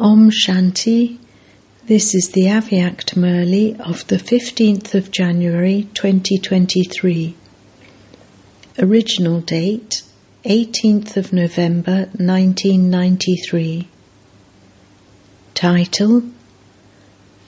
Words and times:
Om 0.00 0.30
Shanti. 0.30 1.18
This 1.86 2.14
is 2.14 2.30
the 2.30 2.46
Avyakt 2.46 3.14
Murli 3.14 3.78
of 3.78 4.06
the 4.06 4.16
15th 4.16 4.94
of 4.94 5.10
January 5.10 5.86
2023. 5.92 7.34
Original 8.78 9.40
date 9.40 10.02
18th 10.46 11.18
of 11.18 11.34
November 11.34 12.08
1993. 12.16 13.86
Title 15.52 16.22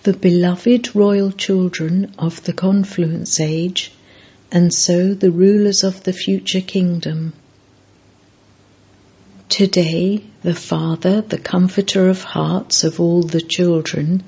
The 0.03 0.13
Beloved 0.13 0.95
Royal 0.95 1.33
Children 1.33 2.13
of 2.19 2.45
the 2.45 2.53
Confluence 2.53 3.41
Age 3.41 3.91
and 4.53 4.73
so 4.73 5.15
the 5.15 5.31
rulers 5.31 5.83
of 5.83 6.03
the 6.03 6.13
future 6.13 6.61
kingdom. 6.61 7.33
Today, 9.57 10.21
the 10.43 10.53
Father, 10.53 11.21
the 11.21 11.39
Comforter 11.39 12.09
of 12.09 12.25
hearts 12.25 12.83
of 12.83 12.99
all 12.99 13.23
the 13.23 13.41
children, 13.41 14.25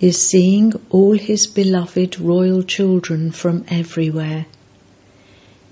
is 0.00 0.20
seeing 0.20 0.72
all 0.90 1.16
his 1.16 1.46
beloved 1.46 2.18
royal 2.18 2.64
children 2.64 3.30
from 3.30 3.64
everywhere. 3.68 4.46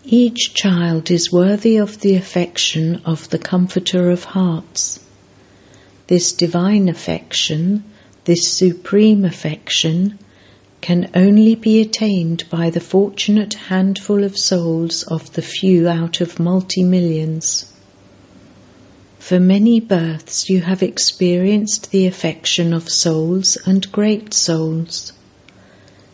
Each 0.05 0.55
child 0.55 1.11
is 1.11 1.33
worthy 1.33 1.79
of 1.79 2.01
the 2.01 2.15
affection 2.15 3.03
of 3.05 3.29
the 3.31 3.41
Comforter 3.41 4.09
of 4.09 4.23
hearts. 4.23 5.01
This 6.07 6.31
divine 6.31 6.89
affection, 6.89 7.83
this 8.25 8.53
supreme 8.53 9.25
affection, 9.25 10.17
can 10.81 11.11
only 11.17 11.57
be 11.57 11.81
attained 11.81 12.49
by 12.49 12.71
the 12.71 12.79
fortunate 12.79 13.55
handful 13.55 14.23
of 14.23 14.39
souls 14.39 15.03
of 15.03 15.33
the 15.33 15.43
few 15.43 15.89
out 15.89 16.21
of 16.21 16.39
multi 16.39 16.85
millions. 16.85 17.67
For 19.33 19.41
many 19.41 19.81
births 19.81 20.51
you 20.51 20.61
have 20.61 20.83
experienced 20.83 21.91
the 21.91 22.07
affection 22.07 22.75
of 22.75 22.91
souls 22.91 23.57
and 23.65 23.91
great 23.91 24.35
souls. 24.35 25.15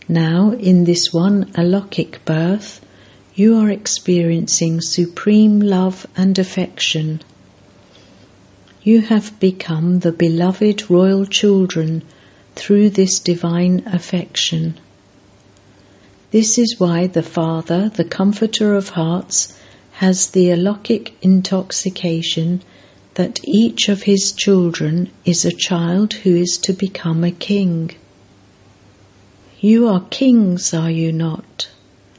Now, 0.09 0.53
in 0.53 0.84
this 0.84 1.12
one 1.12 1.47
Alokik 1.55 2.25
birth, 2.25 2.81
you 3.34 3.56
are 3.56 3.70
experiencing 3.70 4.81
supreme 4.81 5.59
love 5.59 6.06
and 6.17 6.39
affection. 6.39 7.20
You 8.84 9.01
have 9.01 9.41
become 9.41 9.98
the 9.98 10.12
beloved 10.12 10.89
royal 10.89 11.27
children 11.27 12.05
through 12.55 12.91
this 12.91 13.19
divine 13.19 13.83
affection. 13.87 14.78
This 16.31 16.56
is 16.56 16.77
why 16.78 17.09
the 17.09 17.25
Father, 17.25 17.89
the 17.89 18.05
Comforter 18.05 18.77
of 18.77 18.91
hearts, 18.91 19.59
has 19.95 20.28
the 20.28 20.50
Alokik 20.50 21.15
intoxication 21.21 22.62
that 23.19 23.41
each 23.43 23.89
of 23.89 24.05
his 24.05 24.31
children 24.31 25.11
is 25.25 25.45
a 25.45 25.51
child 25.51 26.13
who 26.13 26.37
is 26.37 26.57
to 26.57 26.73
become 26.73 27.25
a 27.25 27.33
king. 27.33 27.91
You 29.59 29.89
are 29.89 30.07
kings, 30.09 30.73
are 30.73 30.93
you 30.93 31.11
not? 31.11 31.69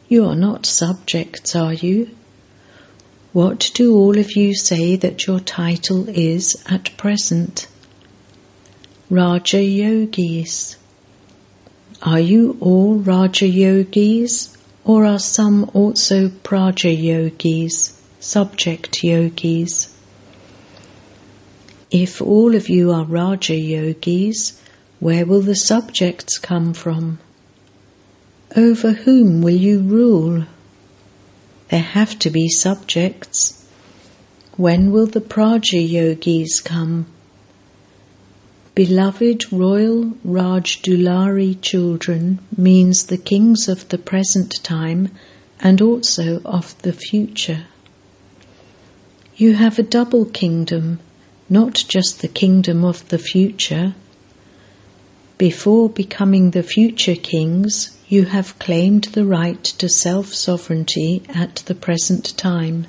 You 0.10 0.26
are 0.26 0.36
not 0.36 0.66
subjects, 0.66 1.56
are 1.56 1.74
you? 1.74 2.10
What 3.32 3.72
do 3.74 3.96
all 3.96 4.18
of 4.18 4.36
you 4.36 4.54
say 4.54 4.98
that 4.98 5.26
your 5.26 5.40
title 5.40 6.10
is 6.10 6.62
at 6.66 6.98
present? 6.98 7.68
Raja 9.10 9.64
Yogis. 9.64 10.76
Are 12.02 12.20
you 12.20 12.58
all 12.60 12.96
Raja 12.96 13.48
Yogis, 13.48 14.50
or 14.84 15.06
are 15.06 15.20
some 15.20 15.72
also 15.74 16.28
Praja 16.28 16.92
Yogis, 16.92 17.94
subject 18.20 19.02
yogis? 19.02 19.96
If 21.92 22.22
all 22.22 22.54
of 22.54 22.70
you 22.70 22.92
are 22.92 23.04
Raja 23.04 23.56
yogis, 23.56 24.62
where 25.00 25.26
will 25.26 25.42
the 25.42 25.56
subjects 25.56 26.38
come 26.38 26.74
from? 26.74 27.18
Over 28.56 28.92
whom 28.92 29.42
will 29.42 29.56
you 29.56 29.80
rule? 29.80 30.46
There 31.70 31.82
have 31.82 32.20
to 32.20 32.30
be 32.30 32.48
subjects. 32.48 33.66
When 34.56 34.92
will 34.92 35.08
the 35.08 35.22
Praja 35.22 35.82
yogis 35.82 36.62
come? 36.62 37.08
Beloved 38.76 39.52
royal 39.52 40.14
Raj 40.24 40.84
Dulari 40.84 41.60
children 41.60 42.38
means 42.56 43.06
the 43.06 43.18
kings 43.18 43.68
of 43.68 43.90
the 43.90 43.98
present 43.98 44.64
time 44.64 45.10
and 45.60 45.82
also 45.82 46.40
of 46.46 46.80
the 46.84 46.94
future. 46.94 47.66
You 49.36 49.54
have 49.54 49.80
a 49.80 49.84
double 49.98 50.26
kingdom 50.26 51.00
not 51.50 51.84
just 51.88 52.22
the 52.22 52.28
kingdom 52.28 52.86
of 52.86 53.08
the 53.10 53.18
future. 53.18 53.96
Before 55.38 55.90
becoming 55.90 56.52
the 56.52 56.64
future 56.64 57.16
kings, 57.16 57.98
you 58.08 58.26
have 58.26 58.60
claimed 58.60 59.06
the 59.06 59.26
right 59.26 59.64
to 59.64 59.90
self 59.90 60.34
sovereignty 60.34 61.24
at 61.30 61.58
the 61.66 61.76
present 61.76 62.38
time. 62.38 62.88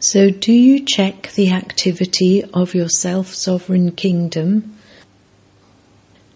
So, 0.00 0.30
do 0.30 0.52
you 0.52 0.84
check 0.84 1.32
the 1.32 1.50
activity 1.50 2.44
of 2.52 2.74
your 2.74 2.88
self 2.88 3.34
sovereign 3.34 3.92
kingdom? 3.92 4.76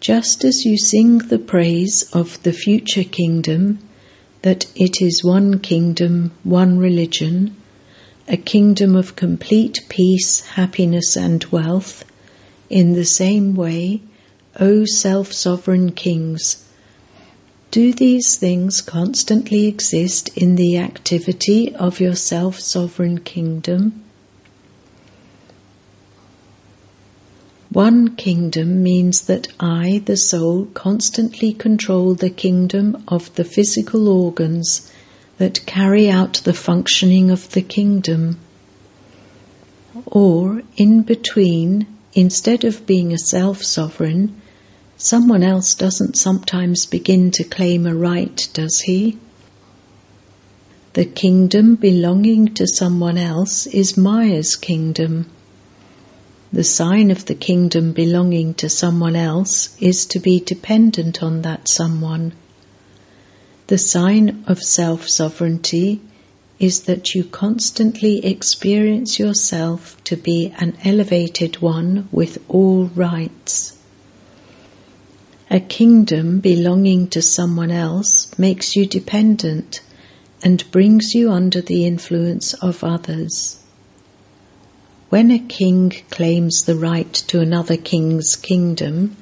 Just 0.00 0.44
as 0.44 0.64
you 0.64 0.78
sing 0.78 1.18
the 1.18 1.38
praise 1.38 2.02
of 2.12 2.42
the 2.42 2.52
future 2.52 3.04
kingdom, 3.04 3.78
that 4.42 4.66
it 4.74 5.02
is 5.02 5.24
one 5.24 5.58
kingdom, 5.58 6.32
one 6.44 6.78
religion, 6.78 7.56
a 8.30 8.36
kingdom 8.36 8.94
of 8.94 9.16
complete 9.16 9.80
peace, 9.88 10.40
happiness, 10.40 11.16
and 11.16 11.42
wealth, 11.46 12.04
in 12.68 12.92
the 12.92 13.04
same 13.04 13.54
way, 13.54 14.02
O 14.60 14.84
self 14.84 15.32
sovereign 15.32 15.92
kings, 15.92 16.62
do 17.70 17.90
these 17.92 18.36
things 18.36 18.82
constantly 18.82 19.66
exist 19.66 20.28
in 20.36 20.56
the 20.56 20.76
activity 20.76 21.74
of 21.74 22.00
your 22.00 22.14
self 22.14 22.60
sovereign 22.60 23.18
kingdom? 23.18 24.04
One 27.70 28.14
kingdom 28.14 28.82
means 28.82 29.22
that 29.22 29.48
I, 29.58 30.02
the 30.04 30.16
soul, 30.18 30.66
constantly 30.74 31.52
control 31.54 32.14
the 32.14 32.30
kingdom 32.30 33.04
of 33.08 33.34
the 33.36 33.44
physical 33.44 34.08
organs 34.08 34.90
that 35.38 35.64
carry 35.66 36.10
out 36.10 36.34
the 36.44 36.52
functioning 36.52 37.30
of 37.30 37.50
the 37.52 37.62
kingdom. 37.62 38.38
Or, 40.06 40.62
in 40.76 41.02
between, 41.02 41.86
instead 42.12 42.64
of 42.64 42.86
being 42.86 43.12
a 43.12 43.18
self 43.18 43.62
sovereign, 43.62 44.40
someone 44.96 45.42
else 45.42 45.74
doesn't 45.74 46.16
sometimes 46.16 46.86
begin 46.86 47.30
to 47.32 47.44
claim 47.44 47.86
a 47.86 47.94
right, 47.94 48.48
does 48.52 48.80
he? 48.80 49.18
The 50.94 51.04
kingdom 51.04 51.76
belonging 51.76 52.54
to 52.54 52.66
someone 52.66 53.18
else 53.18 53.66
is 53.66 53.96
Maya's 53.96 54.56
kingdom. 54.56 55.26
The 56.52 56.64
sign 56.64 57.10
of 57.10 57.26
the 57.26 57.34
kingdom 57.34 57.92
belonging 57.92 58.54
to 58.54 58.68
someone 58.68 59.14
else 59.14 59.76
is 59.80 60.06
to 60.06 60.18
be 60.18 60.40
dependent 60.40 61.22
on 61.22 61.42
that 61.42 61.68
someone. 61.68 62.32
The 63.68 63.76
sign 63.76 64.44
of 64.46 64.62
self 64.62 65.10
sovereignty 65.10 66.00
is 66.58 66.80
that 66.84 67.14
you 67.14 67.22
constantly 67.22 68.24
experience 68.24 69.18
yourself 69.18 70.02
to 70.04 70.16
be 70.16 70.54
an 70.56 70.78
elevated 70.84 71.60
one 71.60 72.08
with 72.10 72.38
all 72.48 72.84
rights. 72.84 73.74
A 75.50 75.60
kingdom 75.60 76.40
belonging 76.40 77.08
to 77.08 77.20
someone 77.20 77.70
else 77.70 78.28
makes 78.38 78.74
you 78.74 78.86
dependent 78.86 79.82
and 80.42 80.70
brings 80.70 81.14
you 81.14 81.30
under 81.30 81.60
the 81.60 81.84
influence 81.84 82.54
of 82.54 82.82
others. 82.82 83.58
When 85.10 85.30
a 85.30 85.38
king 85.38 85.90
claims 86.08 86.62
the 86.62 86.74
right 86.74 87.12
to 87.26 87.40
another 87.40 87.76
king's 87.76 88.34
kingdom, 88.34 89.18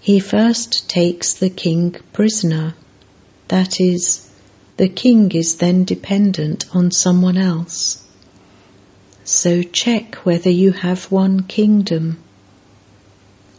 he 0.00 0.18
first 0.18 0.88
takes 0.88 1.34
the 1.34 1.50
king 1.50 1.94
prisoner 2.14 2.74
that 3.48 3.80
is, 3.80 4.28
the 4.76 4.88
king 4.88 5.30
is 5.32 5.56
then 5.56 5.84
dependent 5.84 6.66
on 6.74 6.90
someone 6.90 7.38
else. 7.38 8.02
So 9.24 9.62
check 9.62 10.14
whether 10.26 10.50
you 10.50 10.72
have 10.72 11.10
one 11.10 11.42
kingdom. 11.44 12.18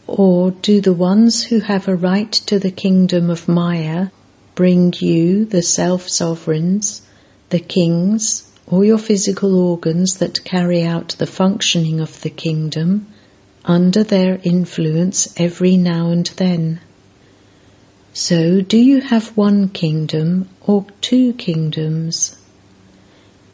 Or 0.06 0.52
do 0.52 0.80
the 0.80 0.92
ones 0.92 1.42
who 1.44 1.60
have 1.60 1.88
a 1.88 1.96
right 1.96 2.32
to 2.32 2.58
the 2.58 2.70
kingdom 2.70 3.28
of 3.28 3.48
Maya 3.48 4.08
bring 4.54 4.92
you, 4.98 5.44
the 5.44 5.62
self 5.62 6.08
sovereigns, 6.08 7.02
the 7.50 7.60
kings, 7.60 8.50
or 8.66 8.84
your 8.84 8.98
physical 8.98 9.54
organs 9.54 10.18
that 10.18 10.44
carry 10.44 10.82
out 10.82 11.14
the 11.18 11.26
functioning 11.26 12.00
of 12.00 12.20
the 12.22 12.30
kingdom, 12.30 13.06
under 13.64 14.02
their 14.02 14.40
influence 14.42 15.32
every 15.36 15.76
now 15.76 16.10
and 16.10 16.26
then? 16.36 16.80
So, 18.20 18.60
do 18.62 18.76
you 18.76 19.00
have 19.00 19.36
one 19.36 19.68
kingdom 19.68 20.48
or 20.66 20.84
two 21.00 21.34
kingdoms? 21.34 22.36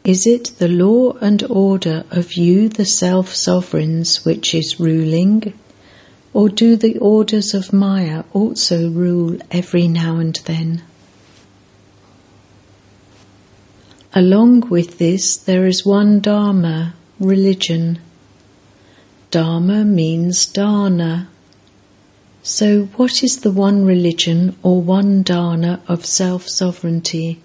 Is 0.03 0.25
it 0.25 0.53
the 0.57 0.67
law 0.67 1.11
and 1.21 1.43
order 1.43 2.03
of 2.09 2.33
you, 2.33 2.69
the 2.69 2.83
self 2.83 3.35
sovereigns, 3.35 4.25
which 4.25 4.55
is 4.55 4.79
ruling, 4.79 5.53
Or 6.33 6.49
do 6.49 6.75
the 6.77 6.97
orders 6.97 7.53
of 7.53 7.73
Maya 7.73 8.23
also 8.33 8.89
rule 8.89 9.37
every 9.51 9.87
now 9.87 10.17
and 10.17 10.33
then? 10.45 10.81
Along 14.15 14.61
with 14.61 14.97
this, 14.97 15.37
there 15.37 15.67
is 15.67 15.85
one 15.85 16.21
Dharma, 16.21 16.95
religion. 17.19 17.99
Dharma 19.29 19.85
means 19.85 20.47
dharna. 20.47 21.27
So, 22.47 22.83
what 22.97 23.23
is 23.23 23.39
the 23.39 23.49
one 23.49 23.85
religion 23.85 24.55
or 24.61 24.79
one 24.79 25.23
dharma 25.23 25.81
of 25.87 26.05
self 26.05 26.47
sovereignty? 26.47 27.39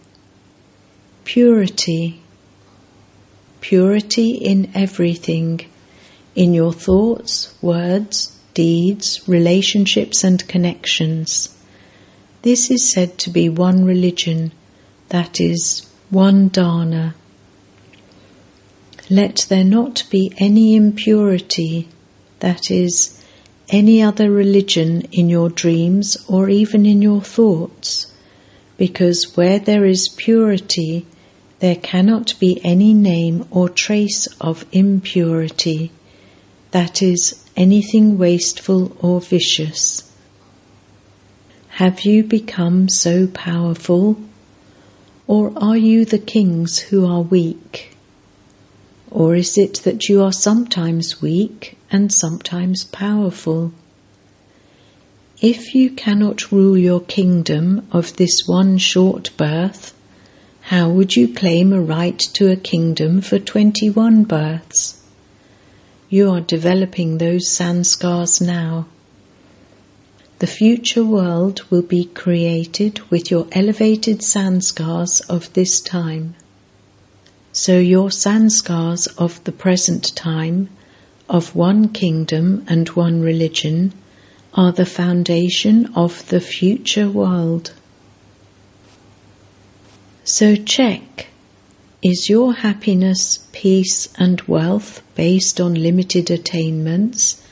Purity. 1.25 2.21
Purity 3.63 4.33
in 4.33 4.71
everything, 4.75 5.63
in 6.35 6.53
your 6.53 6.75
thoughts, 6.75 7.55
words, 7.63 8.37
deeds, 8.53 9.27
relationships, 9.27 10.23
and 10.23 10.47
connections. 10.47 11.49
This 12.43 12.71
is 12.71 12.93
said 12.93 13.17
to 13.21 13.31
be 13.31 13.49
one 13.49 13.87
religion, 13.87 14.53
that 15.09 15.41
is, 15.41 15.87
one 16.11 16.49
dharma. 16.49 17.15
Let 19.09 19.47
there 19.49 19.65
not 19.65 20.05
be 20.11 20.31
any 20.37 20.77
impurity, 20.77 21.89
that 22.41 22.71
is, 22.71 23.17
any 23.73 24.03
other 24.03 24.31
religion 24.31 25.03
in 25.13 25.29
your 25.29 25.49
dreams 25.49 26.17
or 26.29 26.49
even 26.49 26.85
in 26.85 27.01
your 27.01 27.21
thoughts, 27.21 28.13
because 28.77 29.37
where 29.37 29.59
there 29.59 29.85
is 29.85 30.09
purity, 30.09 31.07
there 31.61 31.77
cannot 31.77 32.35
be 32.41 32.61
any 32.65 32.93
name 32.93 33.47
or 33.51 33.69
trace 33.69 34.27
of 34.41 34.65
impurity, 34.73 35.93
that 36.73 37.03
is, 37.03 37.45
anything 37.57 38.19
wasteful 38.19 38.97
or 39.01 39.21
vicious. 39.21 40.11
Have 41.69 42.01
you 42.03 42.25
become 42.25 42.89
so 42.89 43.27
powerful? 43.27 44.17
Or 45.27 45.53
are 45.57 45.77
you 45.77 46.05
the 46.05 46.19
kings 46.19 46.79
who 46.79 47.07
are 47.07 47.23
weak? 47.23 47.97
Or 49.11 49.35
is 49.35 49.59
it 49.59 49.83
that 49.85 50.09
you 50.09 50.23
are 50.23 50.33
sometimes 50.33 51.21
weak 51.21 51.77
and 51.91 52.13
sometimes 52.13 52.85
powerful? 52.85 53.73
If 55.41 55.75
you 55.75 55.91
cannot 55.91 56.53
rule 56.53 56.79
your 56.79 57.01
kingdom 57.01 57.89
of 57.91 58.17
this 58.17 58.43
one 58.47 58.79
short 58.79 59.31
birth, 59.37 59.93
how 60.61 60.91
would 60.91 61.17
you 61.17 61.35
claim 61.35 61.73
a 61.73 61.81
right 61.81 62.19
to 62.35 62.53
a 62.53 62.57
kingdom 62.57 63.21
for 63.21 63.39
21 63.39 64.25
births? 64.25 65.01
You 66.09 66.31
are 66.31 66.41
developing 66.41 67.19
those 67.19 67.49
sanskars 67.49 68.41
now. 68.41 68.87
The 70.41 70.47
future 70.47 71.05
world 71.05 71.63
will 71.71 71.83
be 71.83 72.05
created 72.05 73.01
with 73.11 73.31
your 73.31 73.47
elevated 73.53 74.21
sanskars 74.21 75.21
of 75.29 75.53
this 75.55 75.81
time. 75.81 76.35
So 77.53 77.79
your 77.81 78.11
sanskars 78.11 79.09
of 79.19 79.43
the 79.43 79.51
present 79.51 80.15
time, 80.15 80.69
of 81.29 81.57
one 81.57 81.89
kingdom 81.89 82.65
and 82.69 82.89
one 82.91 83.23
religion, 83.23 83.93
are 84.55 84.71
the 84.71 84.87
foundation 84.87 85.87
of 85.97 86.29
the 86.29 86.41
future 86.41 87.09
world. 87.09 87.73
So 90.23 90.55
check 90.55 91.27
is 92.03 92.29
your 92.29 92.55
happiness, 92.55 93.41
peace, 93.53 94.09
and 94.17 94.41
wealth 94.43 95.03
based 95.17 95.61
on 95.61 95.75
limited 95.75 96.31
attainments, 96.31 97.43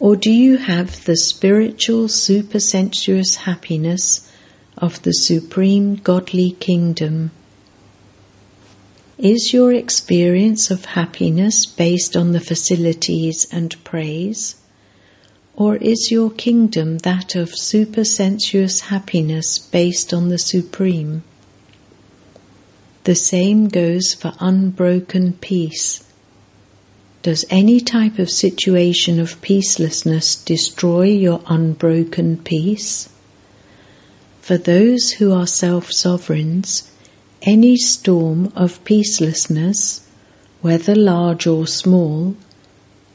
or 0.00 0.16
do 0.16 0.32
you 0.32 0.56
have 0.56 1.04
the 1.04 1.16
spiritual 1.16 2.08
supersensuous 2.08 3.36
happiness 3.36 4.28
of 4.76 5.00
the 5.02 5.12
supreme 5.12 5.94
godly 5.94 6.50
kingdom? 6.50 7.30
Is 9.22 9.52
your 9.52 9.70
experience 9.70 10.70
of 10.70 10.86
happiness 10.86 11.66
based 11.66 12.16
on 12.16 12.32
the 12.32 12.40
facilities 12.40 13.46
and 13.52 13.76
praise? 13.84 14.56
Or 15.54 15.76
is 15.76 16.10
your 16.10 16.30
kingdom 16.30 16.96
that 16.98 17.34
of 17.34 17.54
supersensuous 17.54 18.80
happiness 18.80 19.58
based 19.58 20.14
on 20.14 20.30
the 20.30 20.38
supreme? 20.38 21.22
The 23.04 23.14
same 23.14 23.68
goes 23.68 24.14
for 24.14 24.32
unbroken 24.40 25.34
peace. 25.34 26.02
Does 27.22 27.44
any 27.50 27.80
type 27.80 28.18
of 28.18 28.30
situation 28.30 29.20
of 29.20 29.42
peacelessness 29.42 30.42
destroy 30.46 31.08
your 31.08 31.42
unbroken 31.46 32.38
peace? 32.38 33.10
For 34.40 34.56
those 34.56 35.10
who 35.10 35.34
are 35.34 35.46
self 35.46 35.92
sovereigns, 35.92 36.89
any 37.42 37.76
storm 37.76 38.52
of 38.54 38.84
peacelessness, 38.84 40.00
whether 40.60 40.94
large 40.94 41.46
or 41.46 41.66
small, 41.66 42.36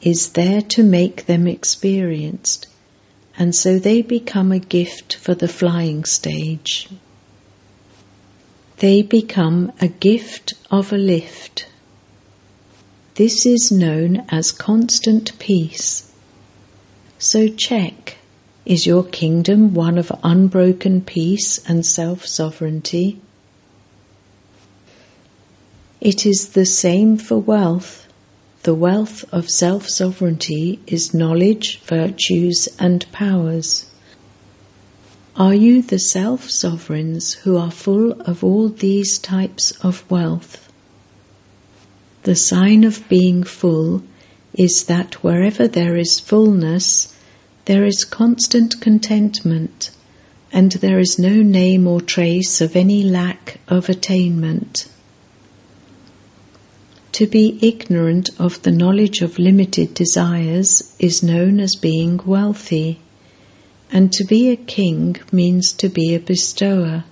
is 0.01 0.30
there 0.30 0.62
to 0.62 0.83
make 0.83 1.25
them 1.25 1.48
experienced, 1.48 2.68
and 3.38 3.56
so 3.56 3.77
they 3.77 4.01
become 4.01 4.51
a 4.51 4.60
gift 4.60 5.16
for 5.16 5.36
the 5.36 5.48
flying 5.48 6.06
stage. 6.06 6.89
They 8.77 9.01
become 9.01 9.72
a 9.80 9.88
gift 9.88 10.54
of 10.69 10.92
a 10.92 10.98
lift. 10.98 11.68
This 13.16 13.45
is 13.45 13.71
known 13.71 14.25
as 14.30 14.51
constant 14.51 15.38
peace. 15.39 16.12
So 17.18 17.48
check 17.48 18.18
is 18.66 18.86
your 18.86 19.04
kingdom 19.04 19.74
one 19.74 19.98
of 19.98 20.12
unbroken 20.24 21.01
peace 21.01 21.60
and 21.69 21.86
self 21.86 22.25
sovereignty? 22.25 23.21
It 26.06 26.24
is 26.24 26.50
the 26.50 26.68
same 26.68 27.18
for 27.18 27.40
wealth. 27.40 28.07
The 28.62 28.75
wealth 28.75 29.25
of 29.31 29.50
self 29.50 29.90
sovereignty 29.90 30.80
is 30.86 31.16
knowledge, 31.16 31.80
virtues, 31.80 32.69
and 32.78 33.12
powers. 33.12 33.88
Are 35.36 35.56
you 35.56 35.81
the 35.81 35.98
self 35.98 36.48
sovereigns 36.48 37.34
who 37.34 37.57
are 37.57 37.72
full 37.72 38.12
of 38.22 38.44
all 38.44 38.69
these 38.69 39.18
types 39.18 39.72
of 39.81 40.04
wealth? 40.07 40.72
The 42.22 42.36
sign 42.36 42.84
of 42.84 43.10
being 43.10 43.44
full 43.44 44.04
is 44.54 44.84
that 44.84 45.24
wherever 45.24 45.68
there 45.68 45.98
is 45.98 46.19
fullness, 46.19 47.16
there 47.66 47.83
is 47.83 48.06
constant 48.06 48.80
contentment, 48.80 49.90
and 50.52 50.71
there 50.74 51.00
is 51.00 51.18
no 51.18 51.42
name 51.42 51.88
or 51.88 52.00
trace 52.00 52.62
of 52.62 52.76
any 52.76 53.02
lack 53.02 53.59
of 53.68 53.90
attainment. 53.90 54.85
To 57.16 57.26
be 57.26 57.57
ignorant 57.62 58.30
of 58.40 58.62
the 58.64 58.74
knowledge 58.74 59.22
of 59.22 59.40
limited 59.40 59.94
desires 59.94 60.94
is 61.00 61.24
known 61.24 61.62
as 61.62 61.78
being 61.78 62.19
wealthy, 62.26 63.00
and 63.90 64.12
to 64.12 64.26
be 64.26 64.50
a 64.50 64.57
king 64.57 65.16
means 65.31 65.72
to 65.78 65.88
be 65.88 66.14
a 66.14 66.19
bestower. 66.19 67.06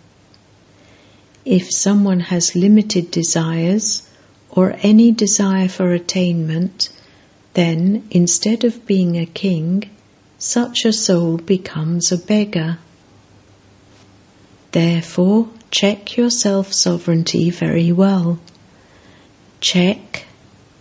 If 1.45 1.71
someone 1.71 2.19
has 2.19 2.53
limited 2.53 3.11
desires 3.11 4.03
or 4.49 4.75
any 4.81 5.13
desire 5.13 5.69
for 5.69 5.93
attainment, 5.93 6.89
then 7.53 8.03
instead 8.11 8.65
of 8.65 8.85
being 8.85 9.17
a 9.17 9.25
king, 9.25 9.89
such 10.37 10.83
a 10.83 10.91
soul 10.91 11.37
becomes 11.37 12.11
a 12.11 12.17
beggar. 12.17 12.77
Therefore, 14.73 15.47
check 15.71 16.17
your 16.17 16.29
self 16.29 16.73
sovereignty 16.73 17.49
very 17.51 17.93
well. 17.93 18.39
Check 19.63 20.25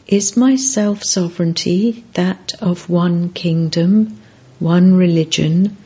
is 0.09 0.37
my 0.37 0.57
self 0.57 1.05
sovereignty 1.05 2.05
that 2.15 2.53
of 2.61 2.89
one 2.89 3.29
kingdom, 3.29 4.21
one 4.59 4.95
religion, 4.95 5.77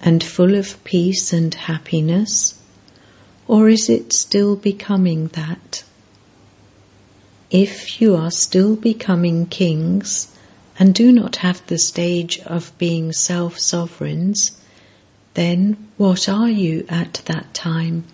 and 0.00 0.24
full 0.24 0.54
of 0.54 0.82
peace 0.82 1.34
and 1.34 1.54
happiness? 1.54 2.54
Or 3.46 3.68
is 3.68 3.90
it 3.90 4.14
still 4.14 4.56
becoming 4.56 5.26
that? 5.34 5.84
If 7.50 8.00
you 8.00 8.16
are 8.16 8.30
still 8.30 8.76
becoming 8.76 9.44
kings 9.44 10.34
and 10.78 10.94
do 10.94 11.12
not 11.12 11.36
have 11.36 11.66
the 11.66 11.76
stage 11.76 12.38
of 12.38 12.72
being 12.78 13.12
self 13.12 13.58
sovereigns, 13.58 14.52
then 15.34 15.76
what 15.98 16.30
are 16.30 16.48
you 16.48 16.86
at 16.88 17.20
that 17.26 17.52
time? 17.52 18.04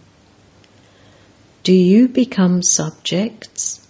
Do 1.62 1.72
you 1.72 2.08
become 2.08 2.62
subjects? 2.62 3.83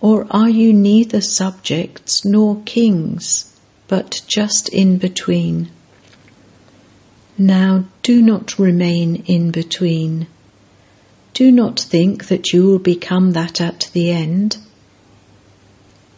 Or 0.00 0.26
are 0.30 0.48
you 0.48 0.72
neither 0.72 1.20
subjects 1.20 2.24
nor 2.24 2.62
kings, 2.64 3.54
but 3.86 4.22
just 4.26 4.68
in 4.70 4.96
between? 4.96 5.68
Now 7.36 7.84
do 8.02 8.22
not 8.22 8.58
remain 8.58 9.16
in 9.26 9.50
between. 9.50 10.26
Do 11.34 11.52
not 11.52 11.80
think 11.80 12.28
that 12.28 12.52
you 12.52 12.66
will 12.66 12.78
become 12.78 13.32
that 13.32 13.60
at 13.60 13.90
the 13.92 14.10
end. 14.10 14.56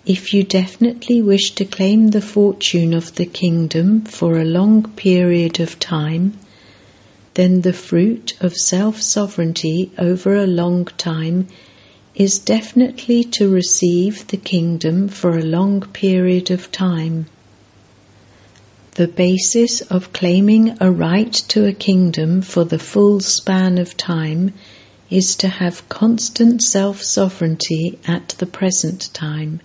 If 0.07 0.33
you 0.35 0.43
definitely 0.43 1.23
wish 1.23 1.55
to 1.57 1.65
claim 1.65 2.09
the 2.09 2.21
fortune 2.21 2.93
of 2.93 3.15
the 3.15 3.27
kingdom 3.27 4.03
for 4.03 4.39
a 4.39 4.45
long 4.45 4.91
period 4.93 5.61
of 5.61 5.79
time, 5.79 6.39
then 7.35 7.61
the 7.61 7.73
fruit 7.73 8.35
of 8.41 8.57
self 8.57 9.01
sovereignty 9.01 9.93
over 9.99 10.37
a 10.37 10.47
long 10.47 10.87
time 10.99 11.49
is 12.15 12.39
definitely 12.39 13.25
to 13.25 13.49
receive 13.49 14.27
the 14.29 14.37
kingdom 14.37 15.09
for 15.09 15.39
a 15.39 15.43
long 15.43 15.81
period 15.81 16.51
of 16.51 16.71
time. 16.71 17.27
The 18.95 19.09
basis 19.09 19.81
of 19.81 20.13
claiming 20.13 20.77
a 20.79 20.91
right 20.91 21.33
to 21.49 21.67
a 21.67 21.73
kingdom 21.73 22.43
for 22.43 22.65
the 22.65 22.79
full 22.79 23.21
span 23.21 23.79
of 23.79 23.97
time 23.97 24.53
is 25.09 25.37
to 25.37 25.49
have 25.49 25.89
constant 25.89 26.63
self 26.63 27.03
sovereignty 27.03 27.99
at 28.07 28.31
the 28.39 28.47
present 28.47 29.13
time. 29.15 29.61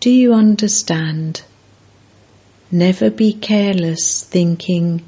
Do 0.00 0.10
you 0.10 0.34
understand? 0.34 1.42
Never 2.70 3.10
be 3.10 3.32
careless 3.32 4.22
thinking, 4.22 5.02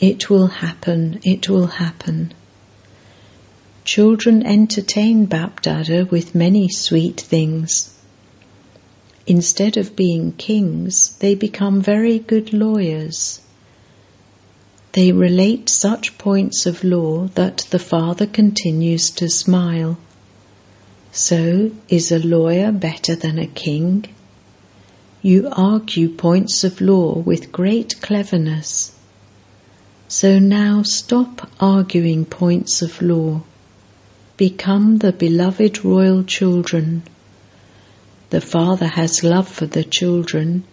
it 0.00 0.30
will 0.30 0.46
happen, 0.46 1.20
it 1.22 1.48
will 1.48 1.66
happen. 1.66 2.32
Children 3.96 4.46
entertain 4.46 5.26
Bapdada 5.26 6.08
with 6.08 6.32
many 6.32 6.68
sweet 6.68 7.20
things. 7.20 7.92
Instead 9.26 9.76
of 9.76 9.96
being 9.96 10.30
kings, 10.30 11.16
they 11.18 11.34
become 11.34 11.80
very 11.82 12.20
good 12.20 12.52
lawyers. 12.52 13.40
They 14.92 15.10
relate 15.10 15.68
such 15.68 16.18
points 16.18 16.66
of 16.66 16.84
law 16.84 17.30
that 17.34 17.66
the 17.70 17.80
father 17.80 18.26
continues 18.26 19.10
to 19.10 19.28
smile. 19.28 19.98
So, 21.10 21.72
is 21.88 22.12
a 22.12 22.20
lawyer 22.20 22.70
better 22.70 23.16
than 23.16 23.40
a 23.40 23.48
king? 23.48 24.04
You 25.20 25.48
argue 25.50 26.10
points 26.10 26.62
of 26.62 26.80
law 26.80 27.14
with 27.18 27.50
great 27.50 28.00
cleverness. 28.00 28.92
So 30.06 30.38
now 30.38 30.84
stop 30.84 31.50
arguing 31.58 32.24
points 32.24 32.82
of 32.82 33.02
law. 33.02 33.42
Become 34.40 35.00
the 35.00 35.12
beloved 35.12 35.84
royal 35.84 36.24
children 36.24 37.02
the 38.30 38.40
Father 38.40 38.86
has 38.86 39.22
love 39.22 39.46
for 39.46 39.66
the 39.66 39.84
children, 39.84 40.64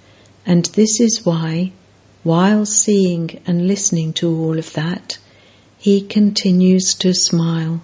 and 0.45 0.63
this 0.67 1.01
is 1.01 1.25
why, 1.25 1.73
while 2.23 2.65
seeing 2.65 3.41
and 3.45 3.67
listening 3.67 4.13
to 4.13 4.29
all 4.29 4.57
of 4.57 4.71
that, 4.73 5.17
he 5.77 5.99
continues 5.99 6.93
to 6.93 7.13
smile. 7.13 7.81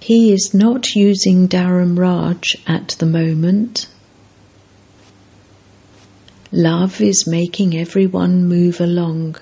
He 0.00 0.32
is 0.32 0.54
not 0.54 0.94
using 0.94 1.46
Dharam 1.46 1.98
Raj 1.98 2.56
at 2.66 2.96
the 2.98 3.06
moment. 3.06 3.86
Love 6.52 7.02
is 7.02 7.26
making 7.26 7.76
everyone 7.76 8.46
move 8.46 8.80
along. 8.80 9.36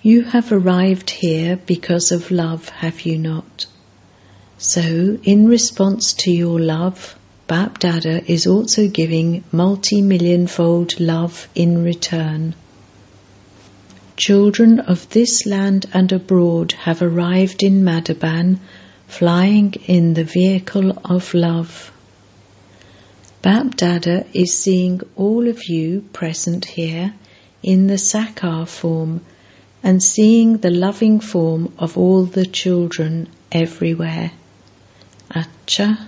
You 0.00 0.22
have 0.22 0.52
arrived 0.52 1.10
here 1.10 1.56
because 1.56 2.12
of 2.12 2.30
love, 2.30 2.68
have 2.68 3.00
you 3.00 3.18
not? 3.18 3.66
So, 4.62 5.18
in 5.22 5.48
response 5.48 6.12
to 6.12 6.30
your 6.30 6.60
love, 6.60 7.18
Bap 7.46 7.78
Dada 7.78 8.22
is 8.30 8.46
also 8.46 8.88
giving 8.88 9.42
multi 9.50 10.02
million 10.02 10.46
fold 10.46 11.00
love 11.00 11.48
in 11.54 11.82
return. 11.82 12.54
Children 14.18 14.80
of 14.80 15.08
this 15.08 15.46
land 15.46 15.86
and 15.94 16.12
abroad 16.12 16.72
have 16.72 17.00
arrived 17.00 17.62
in 17.62 17.82
Madhuban, 17.82 18.58
flying 19.08 19.72
in 19.86 20.12
the 20.12 20.24
vehicle 20.24 20.92
of 21.06 21.32
love. 21.32 21.90
Bap 23.40 23.76
Dada 23.76 24.26
is 24.34 24.52
seeing 24.52 25.00
all 25.16 25.48
of 25.48 25.70
you 25.70 26.02
present 26.12 26.66
here 26.66 27.14
in 27.62 27.86
the 27.86 27.96
Sakar 27.96 28.68
form 28.68 29.22
and 29.82 30.02
seeing 30.02 30.58
the 30.58 30.70
loving 30.70 31.18
form 31.18 31.72
of 31.78 31.96
all 31.96 32.24
the 32.24 32.44
children 32.44 33.26
everywhere. 33.50 34.32
Acha. 35.30 36.06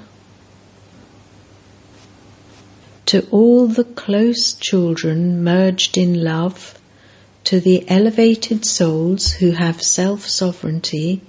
To 3.07 3.27
all 3.31 3.69
the 3.69 3.85
close 3.85 4.55
children 4.55 5.45
merged 5.45 5.97
in 5.97 6.25
love, 6.25 6.79
to 7.45 7.61
the 7.61 7.89
elevated 7.89 8.65
souls 8.65 9.33
who 9.33 9.53
have 9.53 9.81
self 9.81 10.29
sovereignty 10.29 11.21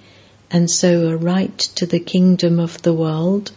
and 0.50 0.72
so 0.72 1.08
a 1.10 1.18
right 1.18 1.58
to 1.58 1.86
the 1.86 2.00
kingdom 2.00 2.60
of 2.60 2.82
the 2.82 2.94
world, 2.94 3.52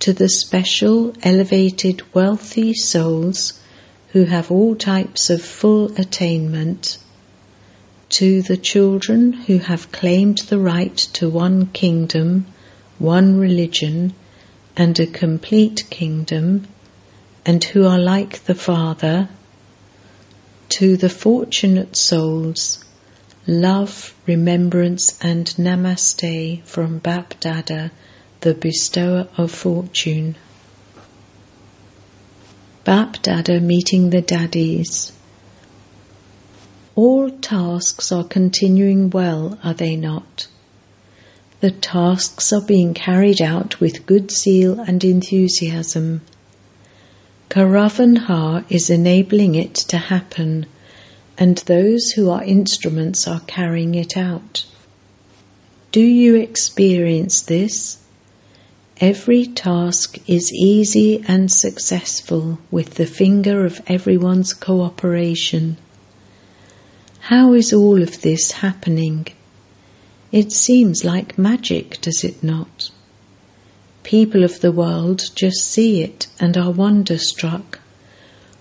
to 0.00 0.12
the 0.12 0.28
special, 0.28 1.14
elevated, 1.22 2.02
wealthy 2.14 2.74
souls 2.74 3.60
who 4.08 4.24
have 4.24 4.50
all 4.50 4.74
types 4.74 5.30
of 5.30 5.42
full 5.42 5.92
attainment, 5.98 6.98
to 8.08 8.42
the 8.42 8.56
children 8.56 9.32
who 9.32 9.58
have 9.58 9.92
claimed 9.92 10.38
the 10.38 10.58
right 10.58 10.96
to 10.96 11.28
one 11.28 11.66
kingdom, 11.66 12.46
one 12.98 13.38
religion, 13.38 14.14
and 14.76 14.98
a 14.98 15.06
complete 15.06 15.84
kingdom 15.90 16.66
and 17.46 17.62
who 17.62 17.86
are 17.86 17.98
like 17.98 18.44
the 18.44 18.54
Father, 18.54 19.28
to 20.70 20.96
the 20.96 21.10
fortunate 21.10 21.94
souls, 21.96 22.82
love, 23.46 24.14
remembrance, 24.26 25.18
and 25.22 25.46
namaste 25.58 26.62
from 26.64 26.98
Bap 26.98 27.38
Dada, 27.40 27.92
the 28.40 28.54
bestower 28.54 29.28
of 29.36 29.50
fortune. 29.50 30.36
Bap 32.84 33.22
Dada 33.22 33.60
meeting 33.60 34.10
the 34.10 34.22
daddies. 34.22 35.12
All 36.96 37.30
tasks 37.30 38.10
are 38.10 38.24
continuing 38.24 39.10
well, 39.10 39.58
are 39.62 39.74
they 39.74 39.96
not? 39.96 40.46
The 41.64 41.70
tasks 41.70 42.52
are 42.52 42.60
being 42.60 42.92
carried 42.92 43.40
out 43.40 43.80
with 43.80 44.04
good 44.04 44.30
zeal 44.30 44.78
and 44.80 45.02
enthusiasm 45.02 46.20
Karavan 47.48 48.66
is 48.68 48.90
enabling 48.90 49.54
it 49.54 49.74
to 49.88 49.96
happen, 49.96 50.66
and 51.38 51.56
those 51.56 52.10
who 52.10 52.28
are 52.28 52.44
instruments 52.44 53.26
are 53.26 53.40
carrying 53.46 53.94
it 53.94 54.14
out. 54.14 54.66
Do 55.90 56.02
you 56.02 56.34
experience 56.34 57.40
this? 57.40 57.96
Every 59.00 59.46
task 59.46 60.18
is 60.26 60.52
easy 60.52 61.24
and 61.26 61.50
successful 61.50 62.58
with 62.70 62.96
the 62.96 63.06
finger 63.06 63.64
of 63.64 63.80
everyone's 63.86 64.52
cooperation. 64.52 65.78
How 67.20 67.54
is 67.54 67.72
all 67.72 68.02
of 68.02 68.20
this 68.20 68.50
happening? 68.52 69.28
It 70.34 70.50
seems 70.50 71.04
like 71.04 71.38
magic, 71.38 72.00
does 72.00 72.24
it 72.24 72.42
not? 72.42 72.90
People 74.02 74.42
of 74.42 74.58
the 74.58 74.72
world 74.72 75.30
just 75.36 75.64
see 75.64 76.02
it 76.02 76.26
and 76.40 76.56
are 76.56 76.72
wonderstruck, 76.72 77.78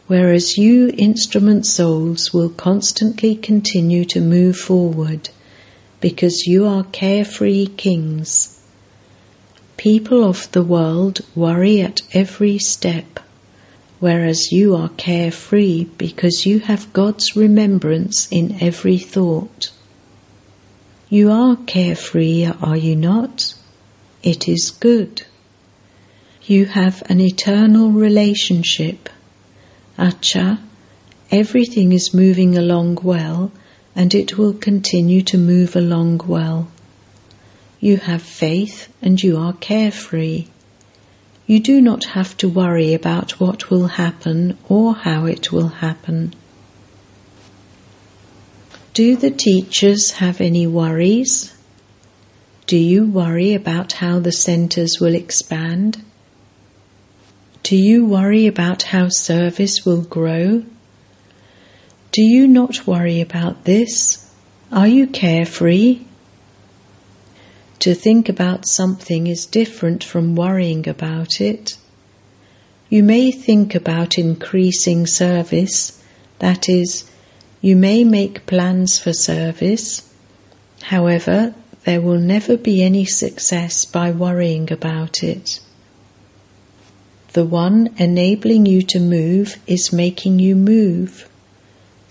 whereas 0.05 0.55
you 0.55 0.93
instrument 0.95 1.65
souls 1.65 2.31
will 2.31 2.49
constantly 2.49 3.33
continue 3.33 4.05
to 4.05 4.21
move 4.21 4.55
forward 4.55 5.29
because 5.99 6.45
you 6.45 6.67
are 6.67 6.83
carefree 6.91 7.65
kings. 7.65 8.61
People 9.75 10.23
of 10.23 10.51
the 10.51 10.61
world 10.61 11.21
worry 11.33 11.81
at 11.81 12.03
every 12.13 12.59
step, 12.59 13.19
whereas 13.99 14.51
you 14.51 14.75
are 14.75 14.89
carefree 14.89 15.85
because 15.97 16.45
you 16.45 16.59
have 16.59 16.93
God's 16.93 17.35
remembrance 17.35 18.27
in 18.29 18.61
every 18.61 18.99
thought. 18.99 19.71
You 21.13 21.31
are 21.31 21.57
carefree, 21.67 22.45
are 22.45 22.75
you 22.75 22.95
not? 22.95 23.53
It 24.23 24.47
is 24.47 24.71
good 24.71 25.21
you 26.45 26.65
have 26.65 27.03
an 27.05 27.21
eternal 27.21 27.89
relationship. 27.91 29.09
Acha, 29.97 30.59
everything 31.31 31.91
is 31.91 32.13
moving 32.13 32.57
along 32.57 32.97
well 33.03 33.51
and 33.95 34.13
it 34.13 34.37
will 34.37 34.53
continue 34.53 35.21
to 35.21 35.37
move 35.37 35.75
along 35.75 36.19
well. 36.25 36.67
You 37.79 37.97
have 37.97 38.21
faith 38.21 38.91
and 39.01 39.21
you 39.21 39.37
are 39.37 39.53
carefree. 39.53 40.47
You 41.45 41.59
do 41.59 41.79
not 41.79 42.05
have 42.05 42.35
to 42.37 42.49
worry 42.49 42.93
about 42.93 43.39
what 43.39 43.69
will 43.69 43.87
happen 43.87 44.57
or 44.67 44.95
how 44.95 45.25
it 45.25 45.51
will 45.51 45.67
happen. 45.67 46.33
Do 48.93 49.15
the 49.15 49.31
teachers 49.31 50.11
have 50.11 50.39
any 50.39 50.67
worries? 50.67 51.51
Do 52.67 52.77
you 52.77 53.07
worry 53.07 53.55
about 53.55 53.93
how 53.93 54.19
the 54.19 54.31
centres 54.31 54.99
will 54.99 55.15
expand? 55.15 55.99
Do 57.63 57.75
you 57.75 58.05
worry 58.05 58.45
about 58.45 58.83
how 58.83 59.09
service 59.09 59.83
will 59.83 60.03
grow? 60.03 60.63
Do 62.11 62.21
you 62.21 62.47
not 62.47 62.85
worry 62.85 63.19
about 63.19 63.65
this? 63.65 64.29
Are 64.71 64.87
you 64.87 65.07
carefree? 65.07 66.01
To 67.79 67.95
think 67.95 68.29
about 68.29 68.67
something 68.67 69.25
is 69.25 69.47
different 69.47 70.03
from 70.03 70.35
worrying 70.35 70.87
about 70.87 71.41
it. 71.41 71.77
You 72.89 73.01
may 73.01 73.31
think 73.31 73.73
about 73.73 74.19
increasing 74.19 75.07
service, 75.07 75.99
that 76.37 76.69
is, 76.69 77.09
you 77.63 77.77
may 77.77 78.03
make 78.03 78.45
plans 78.45 78.99
for 78.99 79.13
service. 79.13 80.01
However, 80.81 81.55
there 81.85 82.01
will 82.01 82.19
never 82.19 82.57
be 82.57 82.83
any 82.83 83.05
success 83.05 83.85
by 83.85 84.11
worrying 84.11 84.69
about 84.69 85.23
it. 85.23 85.61
The 87.31 87.45
one 87.45 87.95
enabling 87.97 88.65
you 88.65 88.81
to 88.81 88.99
move 88.99 89.55
is 89.65 89.93
making 89.93 90.39
you 90.39 90.57
move. 90.57 91.29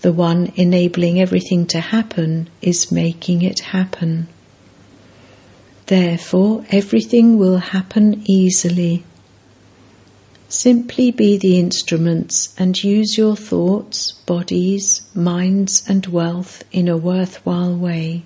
The 0.01 0.11
one 0.11 0.51
enabling 0.55 1.21
everything 1.21 1.67
to 1.67 1.79
happen 1.79 2.49
is 2.59 2.91
making 2.91 3.43
it 3.43 3.59
happen. 3.59 4.29
Therefore, 5.85 6.65
everything 6.71 7.37
will 7.37 7.57
happen 7.57 8.23
easily. 8.25 9.03
Simply 10.55 11.09
be 11.09 11.37
the 11.37 11.57
instruments 11.57 12.53
and 12.59 12.81
use 12.81 13.17
your 13.17 13.35
thoughts, 13.35 14.11
bodies, 14.11 15.01
minds, 15.15 15.83
and 15.89 16.05
wealth 16.05 16.63
in 16.71 16.87
a 16.87 16.95
worthwhile 16.95 17.75
way. 17.75 18.23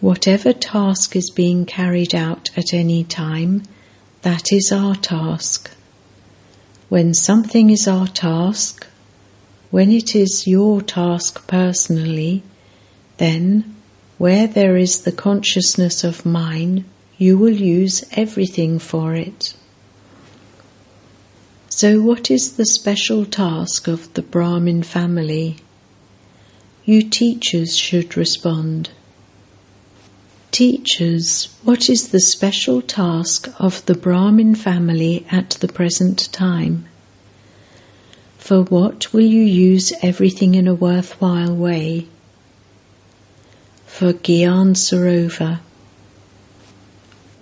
Whatever 0.00 0.52
task 0.52 1.16
is 1.16 1.30
being 1.30 1.64
carried 1.64 2.14
out 2.14 2.50
at 2.54 2.74
any 2.74 3.02
time, 3.02 3.62
that 4.20 4.52
is 4.52 4.70
our 4.70 4.94
task. 4.94 5.70
When 6.90 7.14
something 7.14 7.70
is 7.70 7.88
our 7.88 8.06
task, 8.06 8.86
when 9.70 9.90
it 9.90 10.14
is 10.14 10.46
your 10.46 10.82
task 10.82 11.46
personally, 11.48 12.42
then 13.16 13.74
where 14.18 14.46
there 14.46 14.76
is 14.76 15.00
the 15.00 15.12
consciousness 15.12 16.04
of 16.04 16.26
mine, 16.26 16.84
you 17.16 17.38
will 17.38 17.56
use 17.56 18.04
everything 18.12 18.78
for 18.78 19.14
it. 19.14 19.54
So, 21.80 21.98
what 22.02 22.30
is 22.30 22.56
the 22.56 22.66
special 22.66 23.24
task 23.24 23.88
of 23.88 24.12
the 24.12 24.20
Brahmin 24.20 24.82
family? 24.82 25.56
You 26.84 27.00
teachers 27.00 27.74
should 27.74 28.18
respond. 28.18 28.90
Teachers, 30.50 31.48
what 31.62 31.88
is 31.88 32.08
the 32.08 32.20
special 32.20 32.82
task 32.82 33.48
of 33.58 33.86
the 33.86 33.94
Brahmin 33.94 34.56
family 34.56 35.24
at 35.30 35.56
the 35.60 35.68
present 35.68 36.30
time? 36.32 36.84
For 38.36 38.62
what 38.62 39.14
will 39.14 39.30
you 39.38 39.40
use 39.40 39.90
everything 40.02 40.56
in 40.56 40.68
a 40.68 40.74
worthwhile 40.74 41.56
way? 41.56 42.08
For 43.86 44.12
Gyan 44.12 44.76
Sarovar. 44.76 45.60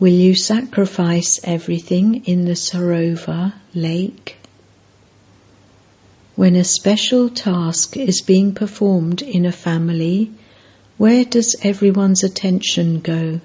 Will 0.00 0.12
you 0.12 0.36
sacrifice 0.36 1.40
everything 1.42 2.24
in 2.24 2.44
the 2.44 2.54
Sarovar 2.54 3.54
lake? 3.74 4.36
When 6.36 6.54
a 6.54 6.62
special 6.62 7.28
task 7.28 7.96
is 7.96 8.20
being 8.20 8.54
performed 8.54 9.22
in 9.22 9.44
a 9.44 9.50
family, 9.50 10.30
where 10.98 11.24
does 11.24 11.56
everyone's 11.64 12.22
attention 12.22 13.00
go? 13.00 13.40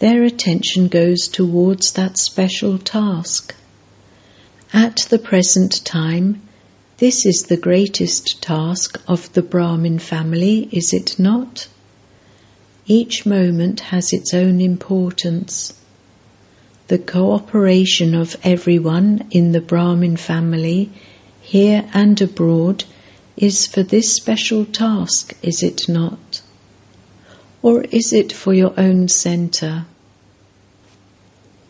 Their 0.00 0.24
attention 0.24 0.88
goes 0.88 1.28
towards 1.28 1.92
that 1.92 2.18
special 2.18 2.78
task. 2.78 3.54
At 4.72 5.06
the 5.10 5.18
present 5.20 5.84
time, 5.84 6.42
this 6.96 7.24
is 7.24 7.44
the 7.44 7.56
greatest 7.56 8.42
task 8.42 9.00
of 9.06 9.32
the 9.34 9.42
Brahmin 9.42 10.00
family, 10.00 10.68
is 10.72 10.92
it 10.92 11.20
not? 11.20 11.68
Each 12.92 13.24
moment 13.24 13.78
has 13.92 14.12
its 14.12 14.34
own 14.34 14.60
importance. 14.60 15.74
The 16.88 16.98
cooperation 16.98 18.16
of 18.16 18.36
everyone 18.42 19.28
in 19.30 19.52
the 19.52 19.60
Brahmin 19.60 20.16
family, 20.16 20.90
here 21.40 21.88
and 21.94 22.20
abroad, 22.20 22.82
is 23.36 23.68
for 23.68 23.84
this 23.84 24.12
special 24.12 24.64
task, 24.64 25.36
is 25.40 25.62
it 25.62 25.88
not? 25.88 26.42
Or 27.62 27.82
is 27.82 28.12
it 28.12 28.32
for 28.32 28.52
your 28.52 28.74
own 28.76 29.06
centre? 29.06 29.86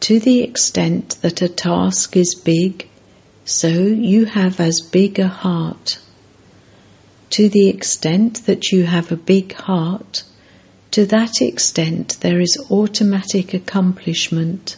To 0.00 0.20
the 0.20 0.40
extent 0.40 1.18
that 1.20 1.42
a 1.42 1.50
task 1.50 2.16
is 2.16 2.34
big, 2.34 2.88
so 3.44 3.68
you 3.68 4.24
have 4.24 4.58
as 4.58 4.80
big 4.80 5.18
a 5.18 5.28
heart. 5.28 5.98
To 7.36 7.50
the 7.50 7.68
extent 7.68 8.46
that 8.46 8.72
you 8.72 8.84
have 8.84 9.12
a 9.12 9.16
big 9.16 9.52
heart, 9.52 10.24
to 10.92 11.06
that 11.06 11.40
extent 11.40 12.18
there 12.20 12.40
is 12.40 12.66
automatic 12.70 13.54
accomplishment. 13.54 14.76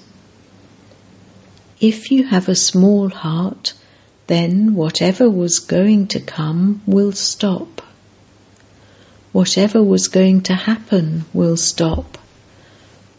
If 1.81 2.11
you 2.11 2.25
have 2.25 2.49
a 2.49 2.55
small 2.55 3.09
heart, 3.09 3.73
then 4.27 4.75
whatever 4.75 5.29
was 5.29 5.59
going 5.59 6.07
to 6.09 6.21
come 6.21 6.83
will 6.87 7.13
stop. 7.13 7.83
Whatever 9.33 9.83
was 9.83 10.09
going 10.09 10.43
to 10.43 10.55
happen 10.55 11.25
will 11.33 11.57
stop. 11.57 12.19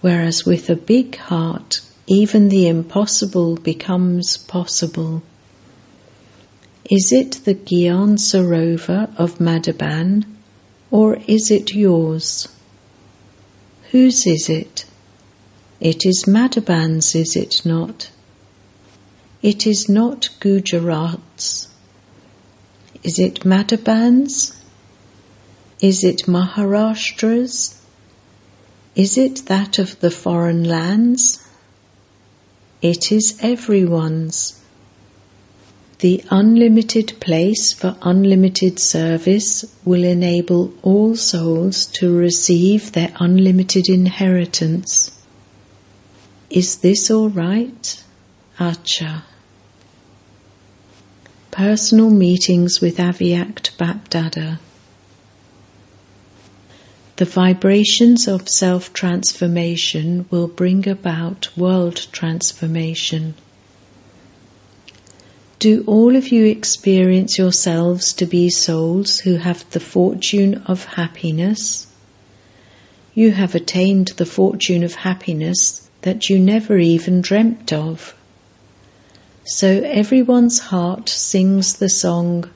Whereas 0.02 0.46
with 0.46 0.70
a 0.70 0.76
big 0.76 1.16
heart, 1.16 1.82
even 2.08 2.50
the 2.50 2.68
impossible 2.68 3.56
becomes 3.56 4.38
possible. 4.38 5.24
Is 6.90 7.12
it 7.12 7.42
the 7.46 7.56
Gyan 7.56 8.18
Sarovar 8.20 9.18
of 9.18 9.40
Madhuban, 9.40 10.26
or 10.92 11.18
is 11.28 11.50
it 11.50 11.74
yours? 11.74 12.48
Whose 13.94 14.26
is 14.26 14.50
it? 14.50 14.86
It 15.80 16.04
is 16.04 16.24
Madhuban's, 16.26 17.14
is 17.14 17.36
it 17.36 17.62
not? 17.64 18.10
It 19.44 19.68
is 19.68 19.88
not 19.88 20.30
Gujarat's. 20.40 21.68
Is 23.04 23.20
it 23.20 23.46
Madhuban's? 23.46 24.60
Is 25.80 26.04
it 26.04 26.24
Maharashtra's? 26.26 27.80
Is 28.96 29.20
it 29.20 29.46
that 29.46 29.78
of 29.78 30.00
the 30.00 30.10
foreign 30.10 30.64
lands? 30.64 31.48
It 32.82 33.12
is 33.12 33.38
everyone's. 33.42 34.60
The 36.04 36.22
unlimited 36.30 37.14
place 37.22 37.72
for 37.72 37.96
unlimited 38.02 38.78
service 38.78 39.64
will 39.86 40.04
enable 40.04 40.74
all 40.82 41.16
souls 41.16 41.86
to 41.94 42.14
receive 42.14 42.92
their 42.92 43.14
unlimited 43.22 43.88
inheritance. 43.88 45.12
Is 46.50 46.80
this 46.80 47.10
all 47.10 47.30
right? 47.30 48.04
Acha. 48.60 49.22
Personal 51.52 52.10
meetings 52.10 52.82
with 52.82 52.98
Avyakt 52.98 53.72
Bapdada. 53.78 54.60
The 57.16 57.24
vibrations 57.24 58.28
of 58.28 58.50
self 58.50 58.92
transformation 58.92 60.26
will 60.30 60.50
bring 60.50 60.86
about 60.86 61.48
world 61.56 62.08
transformation. 62.12 63.36
Do 65.64 65.86
all 65.88 66.18
of 66.18 66.28
you 66.28 66.44
experience 66.44 67.38
yourselves 67.38 68.12
to 68.16 68.26
be 68.26 68.50
souls 68.50 69.20
who 69.20 69.38
have 69.38 69.64
the 69.70 69.80
fortune 69.80 70.56
of 70.66 70.84
happiness? 70.84 71.88
You 73.14 73.32
have 73.32 73.56
attained 73.56 74.10
the 74.18 74.26
fortune 74.26 74.84
of 74.84 74.94
happiness 74.94 75.90
that 76.02 76.30
you 76.30 76.38
never 76.38 76.78
even 76.78 77.22
dreamt 77.22 77.72
of. 77.72 78.14
So 79.46 79.70
everyone's 79.70 80.60
heart 80.60 81.08
sings 81.08 81.76
the 81.76 81.88
song, 81.88 82.50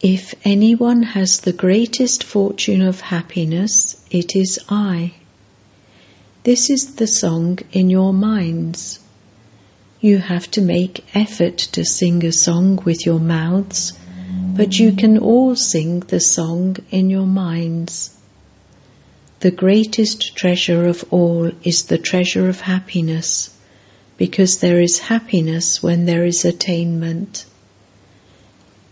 If 0.00 0.36
anyone 0.44 1.02
has 1.02 1.40
the 1.40 1.52
greatest 1.52 2.22
fortune 2.22 2.82
of 2.82 3.00
happiness, 3.00 3.96
it 4.12 4.36
is 4.36 4.60
I. 4.68 5.14
This 6.44 6.70
is 6.70 6.94
the 6.94 7.08
song 7.08 7.58
in 7.72 7.90
your 7.90 8.12
minds. 8.12 9.00
You 10.04 10.18
have 10.18 10.50
to 10.50 10.60
make 10.60 11.02
effort 11.14 11.56
to 11.72 11.82
sing 11.82 12.26
a 12.26 12.30
song 12.30 12.78
with 12.84 13.06
your 13.06 13.18
mouths, 13.18 13.94
but 14.54 14.78
you 14.78 14.92
can 14.92 15.16
all 15.16 15.56
sing 15.56 16.00
the 16.00 16.20
song 16.20 16.76
in 16.90 17.08
your 17.08 17.24
minds. 17.24 18.14
The 19.40 19.50
greatest 19.50 20.36
treasure 20.36 20.86
of 20.86 21.06
all 21.10 21.50
is 21.62 21.84
the 21.84 21.96
treasure 21.96 22.50
of 22.50 22.60
happiness 22.60 23.48
because 24.18 24.58
there 24.58 24.78
is 24.78 24.98
happiness 24.98 25.82
when 25.82 26.04
there 26.04 26.26
is 26.26 26.44
attainment. 26.44 27.46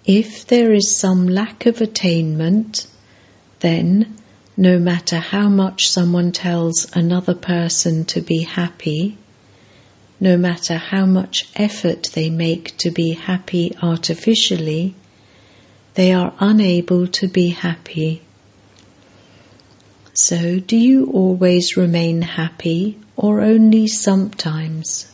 If 0.07 0.47
there 0.47 0.73
is 0.73 0.97
some 0.97 1.29
lack 1.29 1.67
of 1.67 1.83
attainment, 1.83 2.87
then 3.61 4.17
no 4.57 4.79
matter 4.79 5.19
how 5.19 5.51
much 5.51 5.91
someone 5.91 6.33
tells 6.33 6.91
another 6.97 7.35
person 7.35 8.07
to 8.07 8.23
be 8.23 8.45
happy, 8.45 9.19
no 10.23 10.37
matter 10.37 10.77
how 10.77 11.05
much 11.05 11.49
effort 11.57 12.09
they 12.15 12.31
make 12.31 12.77
to 12.77 12.93
be 12.93 13.11
happy 13.11 13.77
artificially, 13.83 14.95
they 15.95 16.13
are 16.13 16.33
unable 16.39 17.09
to 17.09 17.27
be 17.27 17.49
happy. 17.49 18.23
So, 20.15 20.61
do 20.61 20.77
you 20.77 21.07
always 21.07 21.77
remain 21.77 22.23
happy 22.23 23.01
or 23.17 23.41
only 23.41 23.89
sometimes? 23.89 25.11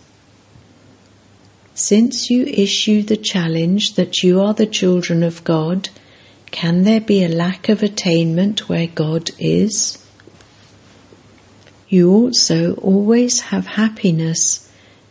Since 1.73 2.29
you 2.29 2.45
issue 2.45 3.03
the 3.03 3.17
challenge 3.17 3.95
that 3.95 4.23
you 4.23 4.43
are 4.43 4.53
the 4.53 4.67
children 4.67 5.23
of 5.23 5.43
God, 5.43 5.89
can 6.51 6.83
there 6.83 7.01
be 7.01 7.25
a 7.25 7.31
lack 7.31 7.71
of 7.71 7.83
attainment 7.83 8.69
where 8.69 8.89
God 8.89 9.31
is? 9.39 10.05
You 11.89 12.13
also 12.13 12.75
always 12.75 13.41
have 13.41 13.67
happiness 13.67 14.68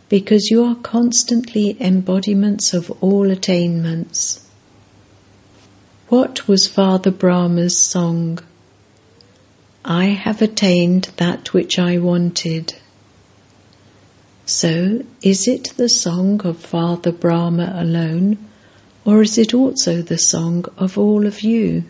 because 0.08 0.50
you 0.50 0.64
are 0.64 0.74
constantly 0.76 1.76
embodiments 1.80 2.72
of 2.72 2.90
all 3.02 3.30
attainments. 3.30 4.46
What 6.08 6.48
was 6.48 6.66
Father 6.66 7.10
Brahma's 7.10 7.76
song? 7.76 8.38
I 9.84 10.06
have 10.06 10.40
attained 10.40 11.10
that 11.16 11.52
which 11.52 11.78
I 11.78 11.98
wanted. 11.98 12.74
So, 14.46 15.04
is 15.20 15.46
it 15.46 15.74
the 15.76 15.90
song 15.90 16.40
of 16.46 16.58
Father 16.58 17.12
Brahma 17.12 17.74
alone, 17.76 18.38
or 19.04 19.20
is 19.20 19.36
it 19.36 19.52
also 19.52 20.00
the 20.00 20.16
song 20.16 20.64
of 20.78 20.96
all 20.96 21.26
of 21.26 21.42
you? 21.42 21.84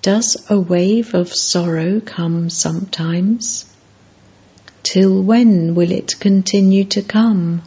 Does 0.00 0.42
a 0.48 0.58
wave 0.58 1.12
of 1.12 1.34
sorrow 1.34 2.00
come 2.00 2.48
sometimes? 2.48 3.66
Till 4.82 5.22
when 5.22 5.74
will 5.74 5.92
it 5.92 6.18
continue 6.20 6.84
to 6.84 7.02
come? 7.02 7.62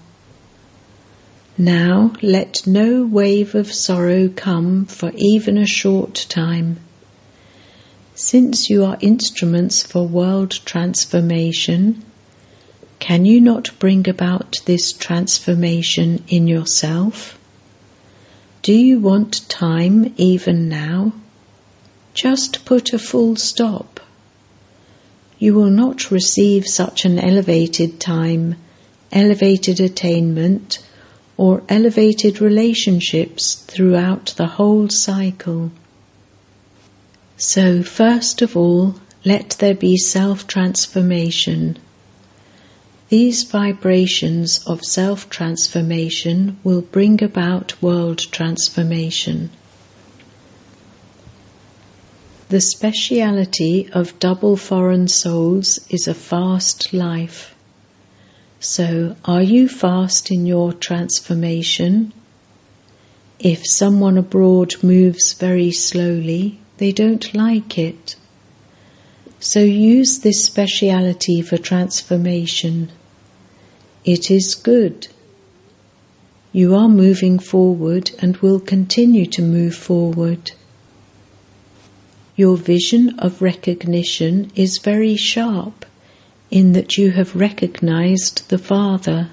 Now 1.58 2.14
let 2.22 2.66
no 2.66 3.06
wave 3.06 3.56
of 3.56 3.74
sorrow 3.74 4.30
come 4.30 4.86
for 4.86 5.12
even 5.16 5.58
a 5.58 5.68
short 5.68 6.26
time. 6.30 6.80
Since 8.16 8.70
you 8.70 8.84
are 8.84 8.98
instruments 9.00 9.82
for 9.82 10.08
world 10.08 10.52
transformation, 10.66 12.04
can 13.00 13.26
you 13.26 13.42
not 13.42 13.72
bring 13.80 14.08
about 14.08 14.58
this 14.66 14.94
transformation 14.94 16.24
in 16.28 16.48
yourself? 16.48 17.40
Do 18.62 18.74
you 18.74 19.00
want 19.00 19.50
time 19.50 20.14
even 20.18 20.70
now? 20.70 21.14
Just 22.14 22.64
put 22.64 22.94
a 22.94 23.00
full 23.00 23.36
stop. 23.38 24.01
You 25.42 25.56
will 25.56 25.72
not 25.72 26.12
receive 26.12 26.68
such 26.68 27.04
an 27.04 27.18
elevated 27.18 28.00
time, 28.00 28.58
elevated 29.12 29.80
attainment, 29.80 30.78
or 31.36 31.64
elevated 31.68 32.40
relationships 32.40 33.56
throughout 33.56 34.36
the 34.38 34.46
whole 34.46 34.88
cycle. 34.90 35.72
So, 37.38 37.82
first 37.82 38.44
of 38.44 38.56
all, 38.56 38.98
let 39.26 39.56
there 39.58 39.74
be 39.74 39.98
self 39.98 40.46
transformation. 40.46 41.80
These 43.10 43.42
vibrations 43.42 44.62
of 44.68 44.86
self 44.86 45.28
transformation 45.28 46.60
will 46.64 46.84
bring 46.84 47.24
about 47.24 47.82
world 47.82 48.20
transformation. 48.32 49.50
The 52.52 52.60
speciality 52.60 53.88
of 53.94 54.20
double 54.20 54.58
foreign 54.58 55.08
souls 55.08 55.80
is 55.90 56.10
a 56.10 56.14
fast 56.14 56.94
life. 56.94 57.56
So, 58.60 59.16
are 59.24 59.42
you 59.42 59.70
fast 59.70 60.32
in 60.32 60.46
your 60.46 60.74
transformation? 60.74 62.12
If 63.40 63.66
someone 63.66 64.18
abroad 64.18 64.74
moves 64.84 65.32
very 65.32 65.72
slowly, 65.72 66.60
they 66.76 66.92
don't 66.92 67.34
like 67.34 67.78
it. 67.78 68.18
So 69.40 69.62
use 69.62 70.20
this 70.20 70.44
speciality 70.44 71.42
for 71.42 71.58
transformation. 71.58 72.92
It 74.04 74.30
is 74.30 74.56
good. 74.56 75.08
You 76.52 76.76
are 76.76 76.90
moving 76.90 77.40
forward 77.40 78.12
and 78.20 78.36
will 78.36 78.60
continue 78.60 79.26
to 79.28 79.42
move 79.42 79.74
forward. 79.74 80.52
Your 82.42 82.58
vision 82.58 83.20
of 83.20 83.44
recognition 83.44 84.52
is 84.56 84.80
very 84.80 85.16
sharp 85.16 85.86
in 86.50 86.72
that 86.72 86.98
you 86.98 87.12
have 87.12 87.36
recognized 87.36 88.50
the 88.50 88.58
Father. 88.58 89.30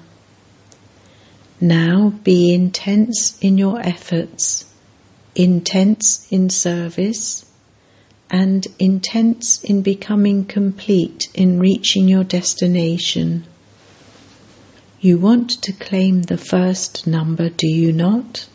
Now 1.59 2.13
be 2.23 2.53
intense 2.53 3.35
in 3.39 3.57
your 3.57 3.79
efforts, 3.79 4.65
intense 5.33 6.27
in 6.29 6.51
service, 6.51 7.45
and 8.29 8.67
intense 8.77 9.63
in 9.63 9.81
becoming 9.81 10.45
complete 10.45 11.29
in 11.33 11.57
reaching 11.59 12.07
your 12.07 12.23
destination. 12.23 13.45
You 15.01 15.17
want 15.17 15.49
to 15.63 15.73
claim 15.73 16.21
the 16.21 16.37
first 16.37 17.07
number, 17.07 17.49
do 17.49 17.67
you 17.67 17.91
not? 17.91 18.47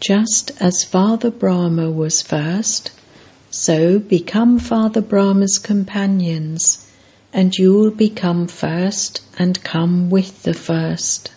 Just 0.00 0.50
as 0.60 0.82
Father 0.82 1.30
Brahma 1.30 1.92
was 1.92 2.22
first, 2.22 2.90
so 3.50 3.98
become 3.98 4.58
Father 4.60 5.00
Brahma's 5.00 5.58
companions, 5.58 6.88
and 7.32 7.54
you 7.56 7.72
will 7.72 7.90
become 7.90 8.46
first 8.46 9.22
and 9.38 9.62
come 9.64 10.08
with 10.08 10.44
the 10.44 10.54
first. 10.54 11.32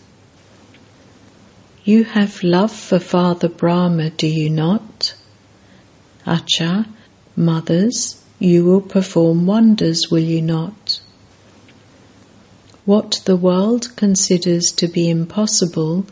You 1.84 2.04
have 2.04 2.42
love 2.42 2.72
for 2.72 3.00
Father 3.00 3.48
Brahma, 3.48 4.10
do 4.10 4.28
you 4.28 4.48
not? 4.48 5.14
Acha, 6.24 6.86
mothers, 7.36 8.22
you 8.38 8.64
will 8.64 8.80
perform 8.80 9.44
wonders, 9.46 10.08
will 10.10 10.22
you 10.22 10.40
not? 10.40 11.00
What 12.84 13.22
the 13.24 13.36
world 13.36 13.96
considers 13.96 14.72
to 14.76 14.88
be 14.88 15.10
impossible, 15.10 16.06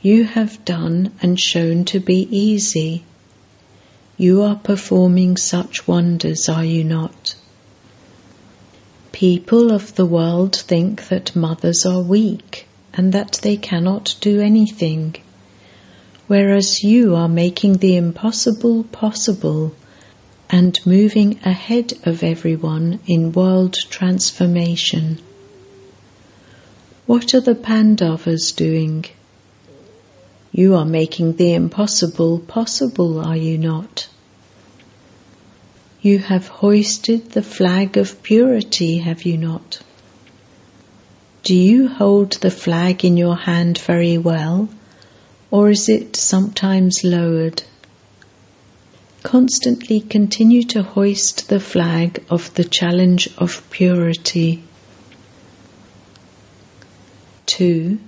you 0.00 0.24
have 0.24 0.64
done 0.64 1.12
and 1.20 1.40
shown 1.40 1.84
to 1.86 1.98
be 1.98 2.28
easy. 2.30 3.04
You 4.20 4.42
are 4.42 4.56
performing 4.56 5.38
such 5.38 5.88
wonders, 5.88 6.46
are 6.50 6.62
you 6.62 6.84
not? 6.84 7.34
People 9.12 9.72
of 9.72 9.94
the 9.94 10.04
world 10.04 10.54
think 10.54 11.08
that 11.08 11.34
mothers 11.34 11.86
are 11.86 12.02
weak 12.02 12.66
and 12.92 13.14
that 13.14 13.40
they 13.42 13.56
cannot 13.56 14.16
do 14.20 14.42
anything, 14.42 15.16
whereas 16.26 16.84
you 16.84 17.14
are 17.14 17.30
making 17.30 17.78
the 17.78 17.96
impossible 17.96 18.84
possible 18.84 19.74
and 20.50 20.78
moving 20.84 21.40
ahead 21.42 21.94
of 22.04 22.22
everyone 22.22 23.00
in 23.06 23.32
world 23.32 23.74
transformation. 23.88 25.18
What 27.06 27.32
are 27.32 27.40
the 27.40 27.54
Pandavas 27.54 28.52
doing? 28.52 29.06
You 30.52 30.74
are 30.74 30.84
making 30.84 31.36
the 31.36 31.54
impossible 31.54 32.40
possible, 32.40 33.20
are 33.20 33.36
you 33.36 33.56
not? 33.56 34.08
You 36.02 36.18
have 36.18 36.48
hoisted 36.48 37.32
the 37.32 37.42
flag 37.42 37.96
of 37.96 38.22
purity, 38.22 38.98
have 38.98 39.24
you 39.24 39.36
not? 39.36 39.80
Do 41.42 41.54
you 41.54 41.88
hold 41.88 42.32
the 42.32 42.50
flag 42.50 43.04
in 43.04 43.16
your 43.16 43.36
hand 43.36 43.78
very 43.78 44.18
well, 44.18 44.68
or 45.50 45.70
is 45.70 45.88
it 45.88 46.16
sometimes 46.16 47.04
lowered? 47.04 47.62
Constantly 49.22 50.00
continue 50.00 50.62
to 50.64 50.82
hoist 50.82 51.48
the 51.48 51.60
flag 51.60 52.24
of 52.28 52.52
the 52.54 52.64
challenge 52.64 53.28
of 53.38 53.62
purity. 53.70 54.62
2. 57.46 57.98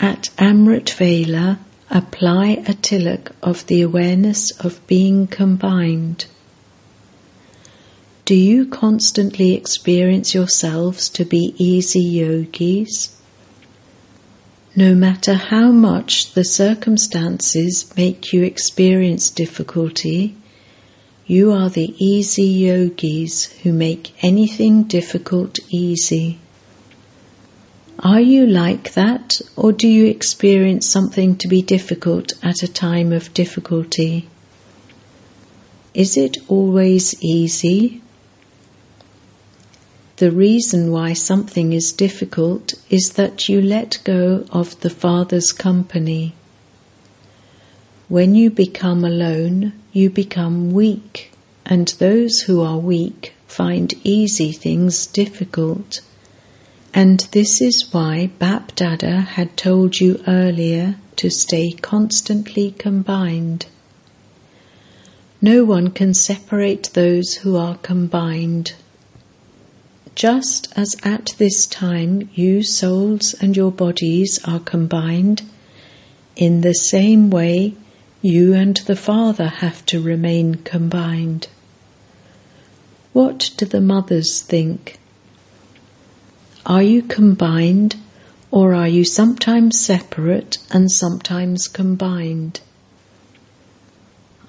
At 0.00 0.30
Amrit 0.38 0.90
Vela, 0.90 1.60
apply 1.90 2.62
a 2.66 2.74
tilak 2.74 3.30
of 3.42 3.66
the 3.66 3.82
awareness 3.82 4.50
of 4.50 4.84
being 4.86 5.26
combined. 5.26 6.26
Do 8.24 8.34
you 8.34 8.66
constantly 8.66 9.52
experience 9.52 10.34
yourselves 10.34 11.08
to 11.10 11.24
be 11.24 11.54
easy 11.58 12.00
yogis? 12.00 13.10
No 14.74 14.94
matter 14.94 15.34
how 15.34 15.70
much 15.70 16.32
the 16.32 16.44
circumstances 16.44 17.84
make 17.96 18.32
you 18.32 18.42
experience 18.42 19.30
difficulty, 19.30 20.34
you 21.26 21.52
are 21.52 21.70
the 21.70 21.94
easy 21.98 22.46
yogis 22.46 23.44
who 23.62 23.72
make 23.72 24.12
anything 24.22 24.84
difficult 24.84 25.60
easy. 25.70 26.38
Are 28.04 28.20
you 28.20 28.46
like 28.46 28.92
that, 28.92 29.40
or 29.56 29.72
do 29.72 29.88
you 29.88 30.04
experience 30.04 30.86
something 30.86 31.36
to 31.36 31.48
be 31.48 31.62
difficult 31.62 32.34
at 32.42 32.62
a 32.62 32.68
time 32.70 33.14
of 33.14 33.32
difficulty? 33.32 34.28
Is 35.94 36.18
it 36.18 36.36
always 36.48 37.14
easy? 37.22 38.02
The 40.18 40.30
reason 40.30 40.92
why 40.92 41.14
something 41.14 41.72
is 41.72 41.92
difficult 41.92 42.74
is 42.90 43.14
that 43.14 43.48
you 43.48 43.62
let 43.62 43.98
go 44.04 44.44
of 44.50 44.78
the 44.80 44.90
Father's 44.90 45.52
company. 45.52 46.34
When 48.08 48.34
you 48.34 48.50
become 48.50 49.06
alone, 49.06 49.72
you 49.94 50.10
become 50.10 50.72
weak, 50.72 51.32
and 51.64 51.88
those 51.88 52.40
who 52.40 52.60
are 52.60 52.76
weak 52.76 53.32
find 53.46 53.94
easy 54.04 54.52
things 54.52 55.06
difficult 55.06 56.02
And 56.96 57.18
this 57.32 57.60
is 57.60 57.92
why 57.92 58.30
Bap 58.38 58.76
Dada 58.76 59.20
had 59.20 59.56
told 59.56 59.98
you 59.98 60.22
earlier 60.28 60.94
to 61.16 61.28
stay 61.28 61.72
constantly 61.72 62.70
combined. 62.70 63.66
No 65.42 65.64
one 65.64 65.90
can 65.90 66.14
separate 66.14 66.90
those 66.94 67.34
who 67.34 67.56
are 67.56 67.76
combined. 67.78 68.74
Just 70.14 70.72
as 70.76 70.94
at 71.02 71.34
this 71.36 71.66
time 71.66 72.30
you 72.32 72.62
souls 72.62 73.34
and 73.34 73.56
your 73.56 73.72
bodies 73.72 74.38
are 74.44 74.60
combined, 74.60 75.42
in 76.36 76.60
the 76.60 76.74
same 76.74 77.28
way 77.28 77.74
you 78.22 78.54
and 78.54 78.76
the 78.76 78.94
Father 78.94 79.48
have 79.48 79.84
to 79.86 80.00
remain 80.00 80.54
combined. 80.54 81.48
What 83.12 83.50
do 83.56 83.66
the 83.66 83.80
mothers 83.80 84.40
think? 84.40 85.00
Are 86.66 86.82
you 86.82 87.02
combined 87.02 87.96
or 88.50 88.72
are 88.72 88.88
you 88.88 89.04
sometimes 89.04 89.84
separate 89.84 90.56
and 90.70 90.90
sometimes 90.90 91.68
combined? 91.68 92.60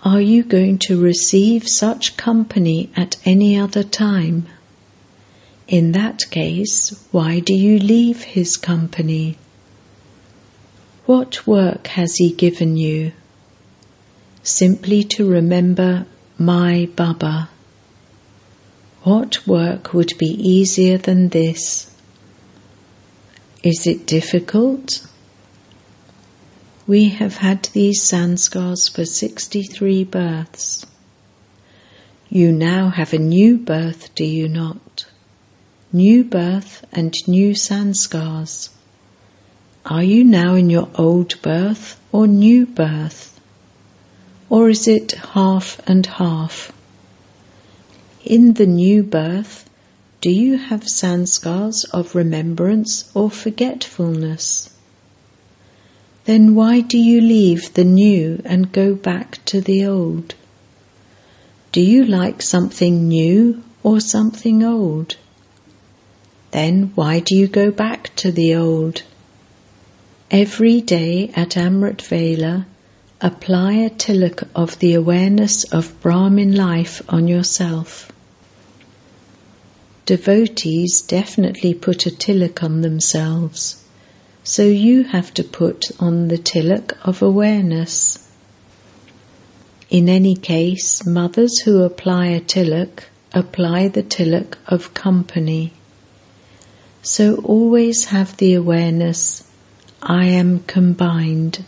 Are 0.01 0.21
you 0.21 0.43
going 0.43 0.77
to 0.87 1.01
receive 1.01 1.67
such 1.67 2.15
company 2.15 2.89
at 2.95 3.17
any 3.25 3.59
other 3.59 3.83
time? 3.83 4.47
In 5.67 5.91
that 5.91 6.21
case, 6.29 6.97
why 7.11 7.41
do 7.41 7.53
you 7.53 7.79
leave 7.79 8.21
his 8.21 8.55
company? 8.55 9.37
What 11.05 11.45
work 11.45 11.87
has 11.87 12.15
he 12.15 12.31
given 12.31 12.77
you? 12.77 13.11
Simply 14.41 15.03
to 15.15 15.27
remember 15.29 16.05
my 16.37 16.87
Baba. 16.95 17.49
What 19.03 19.45
work 19.45 19.93
would 19.93 20.13
be 20.17 20.27
easier 20.27 20.97
than 20.97 21.27
this? 21.29 21.91
Is 23.65 23.87
it 23.87 24.05
difficult? 24.05 25.07
We 26.85 27.09
have 27.09 27.37
had 27.37 27.63
these 27.73 27.99
sanskars 27.99 28.93
for 28.93 29.05
63 29.05 30.03
births. 30.03 30.85
You 32.29 32.51
now 32.51 32.89
have 32.89 33.11
a 33.11 33.17
new 33.17 33.57
birth, 33.57 34.13
do 34.13 34.23
you 34.23 34.47
not? 34.47 35.07
New 35.91 36.23
birth 36.23 36.85
and 36.93 37.11
new 37.27 37.55
sanskars. 37.55 38.69
Are 39.83 40.03
you 40.03 40.23
now 40.23 40.53
in 40.53 40.69
your 40.69 40.89
old 40.93 41.41
birth 41.41 41.99
or 42.11 42.27
new 42.27 42.67
birth? 42.67 43.41
Or 44.47 44.69
is 44.69 44.87
it 44.87 45.13
half 45.33 45.81
and 45.87 46.05
half? 46.05 46.71
In 48.23 48.53
the 48.53 48.67
new 48.67 49.01
birth, 49.01 49.67
do 50.25 50.31
you 50.31 50.57
have 50.57 50.81
sanskars 50.81 51.85
of 51.93 52.15
remembrance 52.15 53.11
or 53.13 53.29
forgetfulness? 53.29 54.71
then 56.23 56.55
why 56.55 56.81
do 56.81 56.97
you 56.97 57.21
leave 57.21 57.71
the 57.75 57.83
new 57.83 58.41
and 58.43 58.71
go 58.71 58.95
back 58.95 59.37
to 59.45 59.61
the 59.61 59.85
old? 59.85 60.33
Do 61.71 61.79
you 61.79 62.05
like 62.05 62.41
something 62.41 63.07
new 63.07 63.61
or 63.83 63.99
something 63.99 64.63
old? 64.63 65.15
Then 66.49 66.91
why 66.95 67.19
do 67.19 67.35
you 67.35 67.47
go 67.47 67.69
back 67.69 68.09
to 68.15 68.31
the 68.31 68.55
old? 68.55 69.03
Every 70.31 70.81
day 70.81 71.29
at 71.35 71.55
Amrit 71.55 72.01
Vela, 72.01 72.65
apply 73.21 73.73
a 73.73 73.91
tilak 73.91 74.47
of 74.55 74.79
the 74.79 74.95
awareness 74.95 75.65
of 75.65 76.01
Brahmin 76.01 76.55
life 76.55 77.03
on 77.07 77.27
yourself. 77.27 78.11
Devotees 80.05 81.01
definitely 81.01 81.73
put 81.73 82.05
a 82.05 82.11
tilak 82.11 82.61
on 82.61 82.81
themselves. 82.81 83.83
So 84.43 84.63
you 84.63 85.03
have 85.03 85.33
to 85.33 85.43
put 85.43 85.91
on 85.99 86.27
the 86.27 86.37
tilak 86.37 86.93
of 87.03 87.23
awareness. 87.23 88.19
In 89.89 90.07
any 90.07 90.35
case, 90.35 91.05
mothers 91.05 91.59
who 91.59 91.83
apply 91.83 92.27
a 92.27 92.39
tilak 92.39 93.05
apply 93.35 93.87
the 93.89 94.01
tilak 94.03 94.55
of 94.65 94.93
company. 94.93 95.73
So 97.01 97.35
always 97.37 98.05
have 98.05 98.37
the 98.37 98.53
awareness, 98.53 99.43
I 100.01 100.25
am 100.25 100.59
combined. 100.59 101.65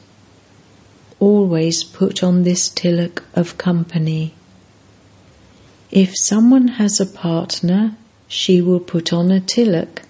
Always 1.20 1.84
put 1.84 2.24
on 2.24 2.44
this 2.44 2.70
tilak 2.70 3.22
of 3.34 3.58
company. 3.58 4.34
If 5.92 6.14
someone 6.16 6.68
has 6.68 7.00
a 7.00 7.06
partner, 7.06 7.98
she 8.28 8.62
will 8.62 8.80
put 8.80 9.14
on 9.14 9.32
a 9.32 9.40
tilak 9.40 10.04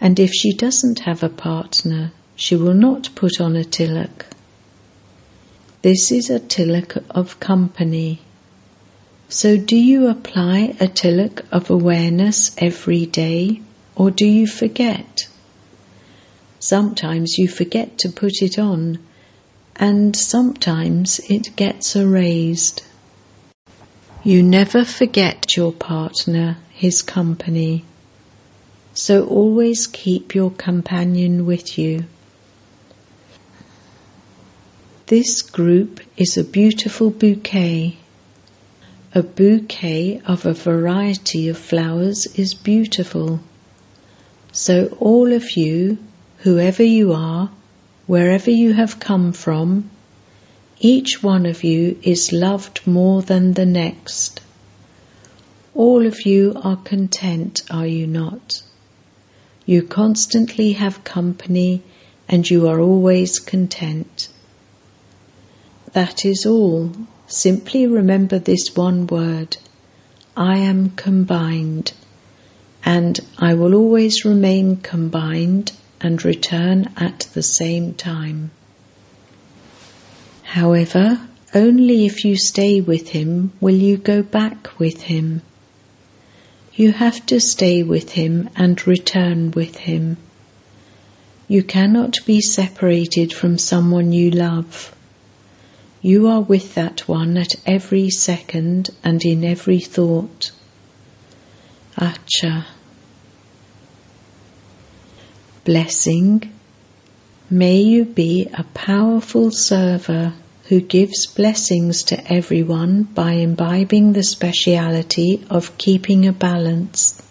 and 0.00 0.20
if 0.20 0.32
she 0.32 0.52
doesn't 0.52 1.00
have 1.00 1.22
a 1.22 1.28
partner, 1.28 2.12
she 2.36 2.54
will 2.54 2.74
not 2.74 3.10
put 3.14 3.40
on 3.40 3.56
a 3.56 3.64
tilak. 3.64 4.26
This 5.82 6.12
is 6.12 6.30
a 6.30 6.38
tilak 6.38 7.04
of 7.10 7.40
company. 7.40 8.20
So, 9.28 9.56
do 9.56 9.76
you 9.76 10.08
apply 10.08 10.76
a 10.80 10.86
tilak 10.86 11.44
of 11.50 11.68
awareness 11.68 12.54
every 12.58 13.06
day, 13.06 13.60
or 13.96 14.10
do 14.10 14.26
you 14.26 14.46
forget? 14.46 15.28
Sometimes 16.60 17.36
you 17.38 17.48
forget 17.48 17.98
to 17.98 18.08
put 18.08 18.40
it 18.40 18.58
on, 18.58 18.98
and 19.76 20.14
sometimes 20.16 21.20
it 21.28 21.54
gets 21.56 21.94
erased. 21.94 22.84
You 24.24 24.42
never 24.42 24.84
forget 24.84 25.56
your 25.56 25.72
partner, 25.72 26.56
his 26.84 27.02
company 27.02 27.84
so 28.98 29.24
always 29.26 29.86
keep 29.86 30.34
your 30.34 30.50
companion 30.50 31.46
with 31.46 31.78
you. 31.78 32.04
This 35.06 35.40
group 35.40 36.00
is 36.16 36.36
a 36.36 36.42
beautiful 36.42 37.10
bouquet. 37.10 37.96
A 39.14 39.22
bouquet 39.22 40.20
of 40.26 40.44
a 40.44 40.52
variety 40.52 41.48
of 41.48 41.56
flowers 41.56 42.26
is 42.34 42.54
beautiful. 42.54 43.38
So, 44.50 44.96
all 44.98 45.32
of 45.32 45.56
you, 45.56 45.98
whoever 46.38 46.82
you 46.82 47.12
are, 47.12 47.50
wherever 48.08 48.50
you 48.50 48.72
have 48.72 48.98
come 48.98 49.32
from, 49.32 49.88
each 50.80 51.22
one 51.22 51.46
of 51.46 51.62
you 51.62 52.00
is 52.02 52.32
loved 52.32 52.84
more 52.84 53.22
than 53.22 53.52
the 53.52 53.66
next. 53.66 54.40
All 55.78 56.06
of 56.06 56.26
you 56.26 56.54
are 56.56 56.74
content, 56.74 57.62
are 57.70 57.86
you 57.86 58.08
not? 58.08 58.62
You 59.64 59.84
constantly 59.84 60.72
have 60.72 61.04
company 61.04 61.84
and 62.28 62.50
you 62.50 62.66
are 62.66 62.80
always 62.80 63.38
content. 63.38 64.28
That 65.92 66.24
is 66.24 66.44
all. 66.46 66.90
Simply 67.28 67.86
remember 67.86 68.40
this 68.40 68.74
one 68.74 69.06
word 69.06 69.56
I 70.36 70.56
am 70.56 70.90
combined, 70.90 71.92
and 72.84 73.20
I 73.38 73.54
will 73.54 73.76
always 73.76 74.24
remain 74.24 74.78
combined 74.78 75.70
and 76.00 76.24
return 76.24 76.92
at 76.96 77.28
the 77.34 77.42
same 77.44 77.94
time. 77.94 78.50
However, 80.42 81.20
only 81.54 82.04
if 82.04 82.24
you 82.24 82.36
stay 82.36 82.80
with 82.80 83.10
him 83.10 83.52
will 83.60 83.76
you 83.76 83.96
go 83.96 84.24
back 84.24 84.80
with 84.80 85.02
him. 85.02 85.42
You 86.78 86.92
have 86.92 87.26
to 87.26 87.40
stay 87.40 87.82
with 87.82 88.12
him 88.12 88.50
and 88.54 88.86
return 88.86 89.50
with 89.50 89.78
him. 89.78 90.16
You 91.48 91.64
cannot 91.64 92.18
be 92.24 92.40
separated 92.40 93.32
from 93.32 93.58
someone 93.58 94.12
you 94.12 94.30
love. 94.30 94.94
You 96.00 96.28
are 96.28 96.40
with 96.40 96.76
that 96.76 97.08
one 97.08 97.36
at 97.36 97.56
every 97.66 98.10
second 98.10 98.90
and 99.02 99.24
in 99.24 99.42
every 99.42 99.80
thought. 99.80 100.52
Acha. 101.96 102.66
Blessing. 105.64 106.52
May 107.50 107.80
you 107.80 108.04
be 108.04 108.48
a 108.54 108.62
powerful 108.62 109.50
server 109.50 110.32
who 110.68 110.82
gives 110.82 111.24
blessings 111.24 112.02
to 112.02 112.32
everyone 112.32 113.02
by 113.02 113.32
imbibing 113.32 114.12
the 114.12 114.22
speciality 114.22 115.42
of 115.48 115.78
keeping 115.78 116.26
a 116.26 116.32
balance. 116.32 117.22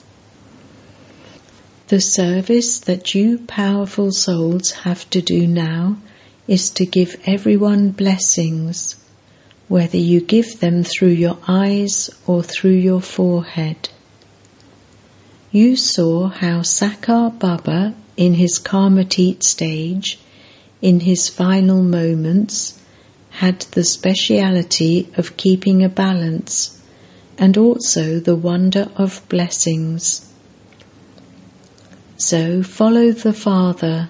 The 1.89 2.02
service 2.02 2.80
that 2.80 3.13
you 3.13 3.38
powerful 3.38 4.12
souls 4.12 4.71
have 4.71 5.08
to 5.12 5.21
do 5.21 5.45
now 5.45 5.97
is 6.47 6.71
to 6.71 6.86
give 6.88 7.15
everyone 7.28 7.91
blessings, 7.91 8.95
whether 9.67 9.97
you 9.97 10.19
give 10.19 10.60
them 10.60 10.84
through 10.84 11.10
your 11.10 11.38
eyes 11.47 12.10
or 12.26 12.41
through 12.41 12.80
your 12.89 13.02
forehead. 13.02 13.89
You 15.52 15.76
saw 15.76 16.30
how 16.30 16.62
Sakar 16.62 17.38
Baba, 17.38 17.93
in 18.17 18.34
his 18.34 18.58
Karmatit 18.58 19.43
stage, 19.43 20.19
in 20.82 21.02
his 21.02 21.30
final 21.30 21.84
moments, 21.84 22.77
had 23.38 23.60
the 23.78 23.84
speciality 23.84 25.08
of 25.15 25.38
keeping 25.38 25.84
a 25.84 25.89
balance 25.89 26.82
and 27.38 27.56
also 27.56 28.19
the 28.19 28.36
wonder 28.36 28.89
of 28.95 29.21
blessings. 29.30 30.28
So 32.17 32.63
follow 32.63 33.12
the 33.12 33.34
Father. 33.34 34.10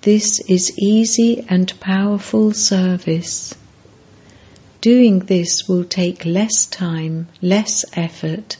This 0.00 0.40
is 0.48 0.72
easy 0.78 1.44
and 1.50 1.78
powerful 1.80 2.54
service. 2.54 3.54
Doing 4.80 5.18
this 5.18 5.68
will 5.68 5.84
take 5.84 6.24
less 6.24 6.64
time, 6.64 7.28
less 7.42 7.84
effort, 7.92 8.56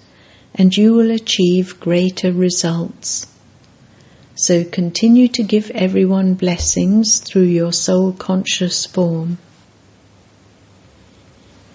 and 0.54 0.76
you 0.76 0.92
will 0.92 1.10
achieve 1.10 1.80
greater 1.80 2.32
results. 2.32 3.29
So 4.42 4.64
continue 4.64 5.28
to 5.28 5.42
give 5.42 5.70
everyone 5.72 6.32
blessings 6.32 7.18
through 7.18 7.50
your 7.60 7.74
soul 7.74 8.14
conscious 8.14 8.86
form. 8.86 9.36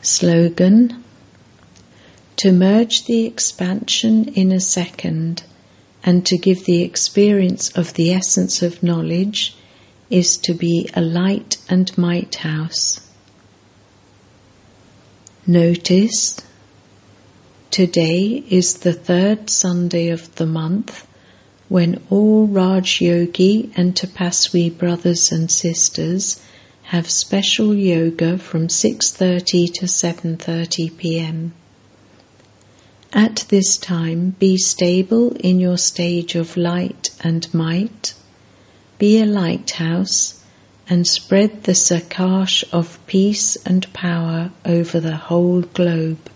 Slogan 0.02 1.04
To 2.38 2.52
merge 2.52 3.06
the 3.06 3.28
expansion 3.28 4.30
in 4.30 4.52
a 4.52 4.60
second 4.60 5.44
and 6.04 6.26
to 6.26 6.40
give 6.40 6.66
the 6.66 6.82
experience 6.82 7.70
of 7.78 7.94
the 7.94 8.14
essence 8.14 8.64
of 8.64 8.82
knowledge 8.82 9.56
is 10.10 10.38
to 10.38 10.56
be 10.56 10.90
a 10.96 11.02
light 11.02 11.58
and 11.70 11.96
might 12.00 12.34
house. 12.34 13.00
Notice 15.46 16.42
today 17.70 18.44
is 18.50 18.78
the 18.80 18.94
third 18.94 19.52
Sunday 19.52 20.10
of 20.10 20.34
the 20.34 20.48
month 20.48 21.06
when 21.68 22.00
all 22.10 22.46
Raj 22.46 23.02
Yogi 23.02 23.72
and 23.76 23.96
Tapaswi 23.96 24.78
brothers 24.78 25.32
and 25.32 25.50
sisters 25.50 26.40
have 26.84 27.10
special 27.10 27.74
yoga 27.74 28.38
from 28.38 28.68
6:30 28.68 29.74
to 29.74 29.86
7:30 29.86 30.98
p.m. 30.98 31.54
At 33.12 33.46
this 33.50 33.78
time, 33.78 34.36
be 34.38 34.58
stable 34.58 35.32
in 35.38 35.60
your 35.60 35.78
stage 35.78 36.36
of 36.36 36.56
light 36.56 37.10
and 37.22 37.52
might. 37.54 38.14
Be 39.00 39.20
a 39.20 39.26
lighthouse 39.26 40.44
and 40.88 41.08
spread 41.08 41.64
the 41.64 41.72
sakash 41.72 42.64
of 42.72 43.00
peace 43.08 43.56
and 43.66 43.92
power 43.94 44.52
over 44.64 45.00
the 45.00 45.16
whole 45.16 45.62
globe. 45.62 46.30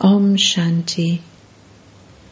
Om 0.00 0.36
Shanti. 0.36 1.20